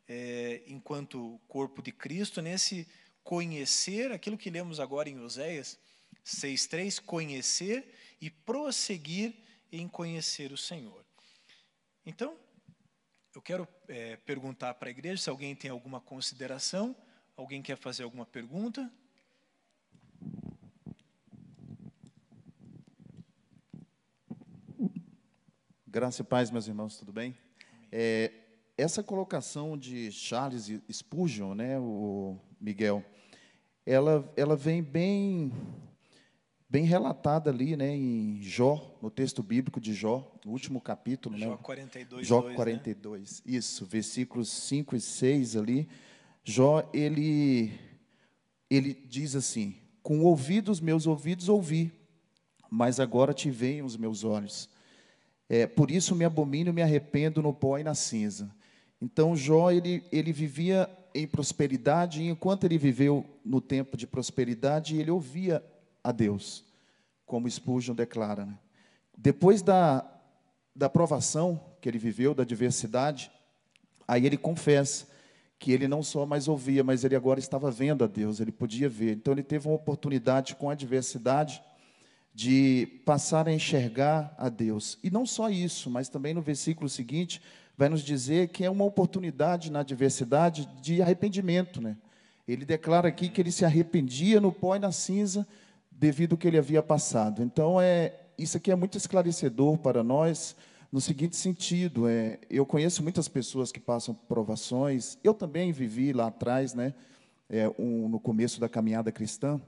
é, 0.09 0.62
enquanto 0.66 1.40
corpo 1.48 1.80
de 1.80 1.92
Cristo, 1.92 2.42
nesse 2.42 2.86
conhecer 3.22 4.11
aquilo 4.12 4.36
que 4.36 4.50
lemos 4.50 4.80
agora 4.80 5.09
em 5.09 5.18
Oséias 5.20 5.78
6,3: 6.24 7.00
conhecer 7.00 7.94
e 8.20 8.30
prosseguir 8.30 9.34
em 9.70 9.88
conhecer 9.88 10.53
o 10.53 10.57
Senhor. 10.57 11.05
Então, 12.05 12.36
eu 13.34 13.40
quero 13.40 13.66
é, 13.88 14.16
perguntar 14.16 14.74
para 14.74 14.88
a 14.88 14.90
igreja 14.90 15.22
se 15.22 15.30
alguém 15.30 15.55
tem 15.55 15.70
alguma 15.70 16.00
consideração, 16.00 16.94
alguém 17.36 17.62
quer 17.62 17.76
fazer 17.76 18.03
alguma 18.03 18.26
pergunta. 18.26 18.92
Graça 25.93 26.22
e 26.22 26.24
paz, 26.24 26.51
meus 26.51 26.66
irmãos, 26.66 26.97
tudo 26.97 27.12
bem? 27.12 27.36
É, 27.93 28.32
essa 28.78 29.03
colocação 29.03 29.76
de 29.76 30.11
Charles 30.11 30.72
Spurgeon, 30.90 31.55
né, 31.55 31.78
o 31.78 32.38
Miguel, 32.59 33.05
ela, 33.84 34.32
ela 34.34 34.57
vem 34.57 34.82
bem 34.82 35.53
bem 36.66 36.86
relatada 36.86 37.51
ali, 37.51 37.76
né, 37.76 37.95
em 37.95 38.40
Jó, 38.40 38.97
no 39.03 39.11
texto 39.11 39.43
bíblico 39.43 39.78
de 39.78 39.93
Jó, 39.93 40.34
no 40.47 40.53
último 40.53 40.80
capítulo, 40.80 41.36
Jó 41.36 41.51
né? 41.51 41.59
42, 41.62 42.26
Jó 42.26 42.40
2, 42.40 42.57
42. 42.57 43.43
Né? 43.45 43.53
Isso, 43.55 43.84
versículos 43.84 44.49
5 44.49 44.97
e 44.97 45.01
6 45.01 45.57
ali. 45.57 45.86
Jó, 46.43 46.88
ele 46.95 47.78
ele 48.70 48.95
diz 48.95 49.36
assim: 49.36 49.76
"Com 50.03 50.22
ouvidos 50.22 50.80
meus 50.80 51.07
ouvidos 51.07 51.51
ouvi, 51.51 51.93
mas 52.70 52.99
agora 52.99 53.34
te 53.34 53.51
veem 53.51 53.82
os 53.82 53.95
meus 53.95 54.24
olhos. 54.24 54.72
É, 55.49 55.66
por 55.66 55.90
isso 55.90 56.14
me 56.14 56.24
abomino 56.24 56.72
me 56.72 56.82
arrependo 56.82 57.43
no 57.43 57.53
pó 57.53 57.78
e 57.78 57.84
na 57.84 57.95
cinza." 57.95 58.51
Então 59.01 59.36
Jó 59.36 59.70
ele 59.70 60.03
ele 60.11 60.32
vivia 60.32 60.88
em 61.14 61.26
prosperidade, 61.26 62.22
e 62.22 62.28
enquanto 62.28 62.64
ele 62.64 62.78
viveu 62.78 63.24
no 63.45 63.61
tempo 63.61 63.97
de 63.97 64.07
prosperidade, 64.07 64.97
ele 64.97 65.11
ouvia 65.11 65.62
a 66.03 66.11
Deus, 66.11 66.64
como 67.26 67.51
Spurgeon 67.51 67.95
declara. 67.95 68.47
Né? 68.47 68.59
Depois 69.16 69.62
da, 69.62 70.05
da 70.74 70.88
provação 70.88 71.61
que 71.80 71.88
ele 71.88 71.99
viveu, 71.99 72.34
da 72.34 72.43
adversidade, 72.43 73.30
aí 74.07 74.26
ele 74.26 74.36
confessa 74.36 75.07
que 75.59 75.70
ele 75.70 75.86
não 75.86 76.03
só 76.03 76.26
mais 76.26 76.49
ouvia, 76.49 76.82
mas 76.82 77.05
ele 77.05 77.14
agora 77.14 77.38
estava 77.38 77.70
vendo 77.70 78.03
a 78.03 78.07
Deus, 78.07 78.40
ele 78.40 78.51
podia 78.51 78.88
ver. 78.88 79.16
Então 79.16 79.32
ele 79.32 79.45
teve 79.45 79.68
uma 79.68 79.76
oportunidade 79.76 80.57
com 80.57 80.68
a 80.68 80.72
adversidade 80.72 81.62
de 82.35 82.87
passar 83.05 83.47
a 83.47 83.53
enxergar 83.53 84.35
a 84.39 84.49
Deus. 84.49 84.99
E 85.03 85.11
não 85.11 85.26
só 85.26 85.51
isso, 85.51 85.91
mas 85.91 86.09
também 86.09 86.33
no 86.33 86.41
versículo 86.41 86.89
seguinte 86.89 87.41
vai 87.76 87.89
nos 87.89 88.03
dizer 88.03 88.49
que 88.49 88.64
é 88.64 88.70
uma 88.70 88.85
oportunidade 88.85 89.70
na 89.70 89.80
adversidade 89.80 90.68
de 90.80 91.03
arrependimento, 91.03 91.80
né? 91.80 91.97
Ele 92.47 92.64
declara 92.64 93.09
aqui 93.09 93.28
que 93.28 93.41
ele 93.41 93.53
se 93.53 93.64
arrependia 93.64 94.41
no 94.41 94.53
pó 94.53 94.74
e 94.74 94.78
na 94.78 94.91
cinza 94.91 95.47
devido 95.91 96.33
ao 96.33 96.39
que 96.39 96.49
ele 96.49 96.59
havia 96.59 96.83
passado. 96.83 97.43
Então, 97.43 97.80
é, 97.80 98.14
isso 98.37 98.57
aqui 98.57 98.70
é 98.70 98.74
muito 98.74 98.99
esclarecedor 98.99 99.78
para 99.78 100.03
nós, 100.03 100.57
no 100.91 101.01
seguinte 101.01 101.37
sentido: 101.37 102.09
é, 102.09 102.39
eu 102.51 102.66
conheço 102.66 103.03
muitas 103.03 103.28
pessoas 103.28 103.70
que 103.70 103.78
passam 103.78 104.14
provações, 104.14 105.16
eu 105.22 105.33
também 105.33 105.70
vivi 105.70 106.12
lá 106.12 106.26
atrás, 106.26 106.74
né, 106.74 106.95
é, 107.49 107.68
um, 107.78 108.09
no 108.09 108.18
começo 108.18 108.61
da 108.61 108.68
caminhada 108.68 109.12
cristã, 109.12 109.61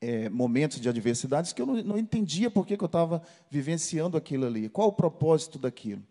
é, 0.00 0.28
momentos 0.28 0.80
de 0.80 0.88
adversidades 0.88 1.52
que 1.52 1.60
eu 1.60 1.66
não, 1.66 1.82
não 1.82 1.98
entendia 1.98 2.50
por 2.50 2.66
que, 2.66 2.76
que 2.76 2.82
eu 2.82 2.86
estava 2.86 3.22
vivenciando 3.50 4.16
aquilo 4.16 4.46
ali, 4.46 4.68
qual 4.68 4.88
o 4.88 4.92
propósito 4.92 5.58
daquilo. 5.58 6.02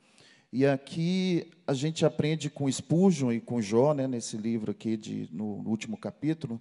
E 0.52 0.66
aqui 0.66 1.52
a 1.68 1.74
gente 1.74 2.06
aprende 2.06 2.50
com 2.50 2.72
Spurgeon 2.72 3.32
e 3.32 3.40
com 3.40 3.62
Jó, 3.62 3.94
né, 3.94 4.08
nesse 4.08 4.36
livro 4.36 4.72
aqui, 4.72 4.98
de, 4.98 5.30
no, 5.32 5.62
no 5.62 5.70
último 5.70 5.96
capítulo, 5.96 6.60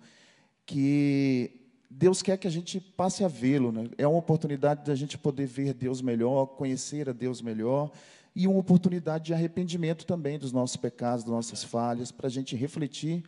que 0.66 1.50
Deus 1.90 2.20
quer 2.20 2.36
que 2.36 2.46
a 2.46 2.50
gente 2.50 2.80
passe 2.80 3.24
a 3.24 3.28
vê-lo. 3.28 3.72
Né? 3.72 3.88
É 3.96 4.06
uma 4.06 4.18
oportunidade 4.18 4.84
de 4.84 4.90
a 4.90 4.94
gente 4.94 5.16
poder 5.16 5.46
ver 5.46 5.72
Deus 5.72 6.02
melhor, 6.02 6.46
conhecer 6.46 7.08
a 7.08 7.12
Deus 7.12 7.40
melhor, 7.40 7.90
e 8.36 8.46
uma 8.46 8.58
oportunidade 8.58 9.24
de 9.24 9.34
arrependimento 9.34 10.04
também 10.04 10.38
dos 10.38 10.52
nossos 10.52 10.76
pecados, 10.76 11.24
das 11.24 11.32
nossas 11.32 11.64
falhas, 11.64 12.12
para 12.12 12.26
a 12.26 12.30
gente 12.30 12.54
refletir 12.54 13.24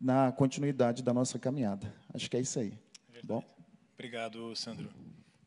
na 0.00 0.30
continuidade 0.30 1.02
da 1.02 1.12
nossa 1.12 1.38
caminhada. 1.40 1.92
Acho 2.14 2.30
que 2.30 2.36
é 2.36 2.40
isso 2.40 2.58
aí. 2.60 2.83
Bom? 3.24 3.42
Obrigado, 3.94 4.54
Sandro. 4.54 4.92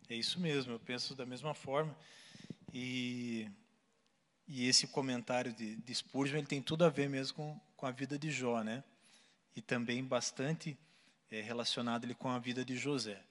É 0.09 0.15
isso 0.15 0.39
mesmo, 0.39 0.73
eu 0.73 0.79
penso 0.79 1.13
da 1.13 1.27
mesma 1.27 1.53
forma. 1.53 1.95
E, 2.73 3.47
e 4.47 4.67
esse 4.67 4.87
comentário 4.87 5.53
de, 5.53 5.75
de 5.75 5.93
Spurgeon 5.93 6.39
ele 6.39 6.47
tem 6.47 6.59
tudo 6.59 6.83
a 6.83 6.89
ver 6.89 7.07
mesmo 7.07 7.35
com, 7.35 7.61
com 7.75 7.85
a 7.85 7.91
vida 7.91 8.17
de 8.17 8.31
Jó, 8.31 8.63
né? 8.63 8.83
E 9.55 9.61
também 9.61 10.03
bastante 10.03 10.75
é, 11.29 11.39
relacionado 11.39 12.05
ali 12.05 12.15
com 12.15 12.29
a 12.29 12.39
vida 12.39 12.65
de 12.65 12.75
José. 12.75 13.21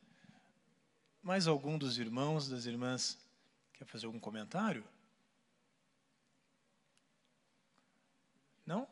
Mais 1.24 1.48
algum 1.48 1.76
dos 1.76 1.98
irmãos, 1.98 2.48
das 2.48 2.66
irmãs, 2.66 3.18
quer 3.74 3.84
fazer 3.84 4.06
algum 4.06 4.20
comentário? 4.20 4.84
Não? 8.64 8.86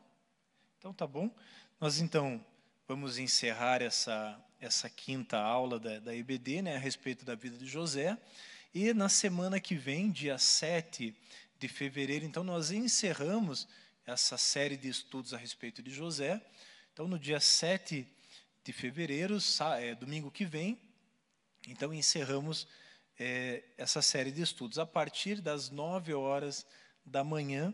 Então 0.81 0.93
tá 0.93 1.07
bom. 1.07 1.31
Nós 1.81 2.01
então 2.01 2.45
vamos 2.89 3.19
encerrar 3.19 3.83
essa, 3.83 4.37
essa 4.65 4.89
quinta 4.89 5.39
aula 5.39 5.79
da, 5.79 5.99
da 5.99 6.17
EBD, 6.17 6.63
né, 6.63 6.77
a 6.77 6.79
respeito 6.79 7.25
da 7.25 7.35
vida 7.35 7.57
de 7.57 7.67
José. 7.67 8.17
E 8.75 8.93
na 8.93 9.09
semana 9.09 9.61
que 9.61 9.75
vem, 9.75 10.11
dia 10.11 10.39
7 10.39 11.15
de 11.59 11.69
fevereiro, 11.69 12.25
então 12.25 12.43
nós 12.43 12.71
encerramos 12.71 13.69
essa 14.07 14.37
série 14.37 14.77
de 14.77 14.89
estudos 14.89 15.33
a 15.33 15.37
respeito 15.37 15.83
de 15.83 15.91
José. 15.91 16.41
Então, 16.93 17.07
no 17.07 17.19
dia 17.19 17.41
7 17.41 18.07
de 18.63 18.73
fevereiro, 18.73 19.39
é, 19.79 19.95
domingo 19.95 20.31
que 20.31 20.45
vem. 20.45 20.79
Então, 21.69 21.93
encerramos 21.93 22.67
é, 23.19 23.63
essa 23.77 24.03
série 24.03 24.31
de 24.31 24.43
estudos 24.43 24.79
a 24.79 24.87
partir 24.87 25.41
das 25.41 25.71
9 25.71 26.15
horas 26.15 26.67
da 27.05 27.23
manhã, 27.23 27.73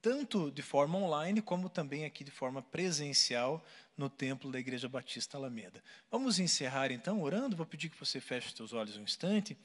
tanto 0.00 0.50
de 0.50 0.62
forma 0.62 0.98
online 0.98 1.42
como 1.42 1.68
também 1.68 2.04
aqui 2.04 2.22
de 2.22 2.30
forma 2.30 2.62
presencial 2.62 3.64
no 3.98 4.08
templo 4.08 4.50
da 4.52 4.60
Igreja 4.60 4.88
Batista 4.88 5.36
Alameda. 5.36 5.82
Vamos 6.08 6.38
encerrar 6.38 6.92
então 6.92 7.20
orando. 7.20 7.56
Vou 7.56 7.66
pedir 7.66 7.90
que 7.90 7.98
você 7.98 8.20
feche 8.20 8.54
seus 8.54 8.72
olhos 8.72 8.96
um 8.96 9.02
instante. 9.02 9.58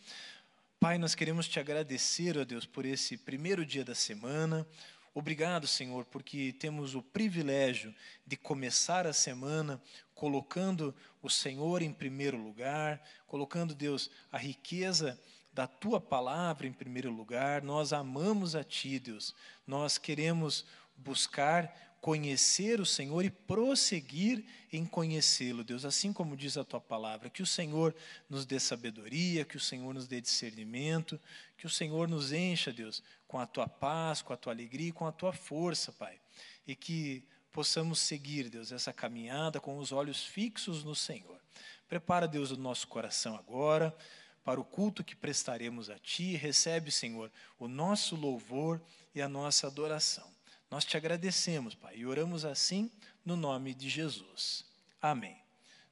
Pai, 0.80 0.98
nós 0.98 1.14
queremos 1.14 1.48
te 1.48 1.60
agradecer, 1.60 2.38
ó 2.38 2.44
Deus, 2.44 2.66
por 2.66 2.84
esse 2.84 3.16
primeiro 3.16 3.64
dia 3.64 3.86
da 3.86 3.94
semana. 3.94 4.68
Obrigado, 5.14 5.68
Senhor, 5.68 6.04
porque 6.06 6.52
temos 6.54 6.96
o 6.96 7.02
privilégio 7.04 7.94
de 8.26 8.36
começar 8.36 9.06
a 9.06 9.14
semana 9.14 9.80
colocando 10.16 10.94
o 11.22 11.30
Senhor 11.30 11.84
em 11.84 11.94
primeiro 11.94 12.36
lugar, 12.38 13.02
colocando, 13.28 13.76
Deus, 13.76 14.10
a 14.32 14.38
riqueza 14.40 15.20
da 15.54 15.68
tua 15.68 16.02
palavra 16.02 16.66
em 16.66 16.74
primeiro 16.74 17.12
lugar. 17.12 17.62
Nós 17.62 17.94
amamos 17.94 18.56
a 18.56 18.64
ti, 18.64 18.98
Deus. 18.98 19.36
Nós 19.68 20.00
queremos 20.00 20.66
buscar 20.98 21.93
conhecer 22.04 22.82
o 22.82 22.86
Senhor 22.86 23.24
e 23.24 23.30
prosseguir 23.30 24.44
em 24.74 24.86
conhecê-lo, 24.86 25.64
Deus, 25.64 25.86
assim 25.86 26.12
como 26.12 26.36
diz 26.36 26.58
a 26.58 26.64
tua 26.66 26.82
palavra, 26.82 27.30
que 27.30 27.42
o 27.42 27.46
Senhor 27.46 27.96
nos 28.30 28.46
dê 28.46 28.60
sabedoria, 28.60 29.46
que 29.46 29.56
o 29.56 29.60
Senhor 29.60 29.94
nos 29.94 30.06
dê 30.06 30.20
discernimento, 30.20 31.18
que 31.58 31.66
o 31.66 31.70
Senhor 31.70 32.10
nos 32.10 32.34
encha, 32.34 32.74
Deus, 32.74 33.02
com 33.26 33.40
a 33.40 33.46
tua 33.46 33.70
paz, 33.70 34.22
com 34.22 34.34
a 34.34 34.36
tua 34.36 34.52
alegria 34.52 34.90
e 34.90 34.92
com 34.92 35.08
a 35.08 35.14
tua 35.14 35.32
força, 35.32 35.94
Pai, 35.94 36.20
e 36.68 36.76
que 36.76 37.24
possamos 37.54 38.00
seguir, 38.00 38.50
Deus, 38.50 38.74
essa 38.74 38.92
caminhada 38.92 39.62
com 39.62 39.78
os 39.78 39.94
olhos 39.94 40.26
fixos 40.26 40.84
no 40.84 40.94
Senhor. 40.94 41.40
Prepara, 41.88 42.28
Deus, 42.28 42.52
o 42.52 42.58
nosso 42.58 42.86
coração 42.86 43.34
agora 43.34 43.96
para 44.44 44.60
o 44.60 44.66
culto 44.66 45.06
que 45.06 45.16
prestaremos 45.16 45.90
a 45.90 45.98
Ti. 45.98 46.36
Recebe, 46.36 46.92
Senhor, 46.92 47.32
o 47.58 47.70
nosso 47.70 48.18
louvor 48.18 48.82
e 49.16 49.22
a 49.22 49.30
nossa 49.30 49.68
adoração. 49.68 50.33
Nós 50.74 50.86
te 50.86 50.98
agradecemos, 50.98 51.76
Pai, 51.76 51.98
e 51.98 52.04
oramos 52.04 52.44
assim 52.44 52.90
no 53.24 53.38
nome 53.38 53.76
de 53.76 53.88
Jesus. 53.88 54.66
Amém. 55.00 55.38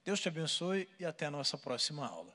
Deus 0.03 0.19
te 0.19 0.27
abençoe 0.27 0.89
e 0.99 1.05
até 1.05 1.27
a 1.27 1.29
nossa 1.29 1.55
próxima 1.55 2.07
aula. 2.07 2.33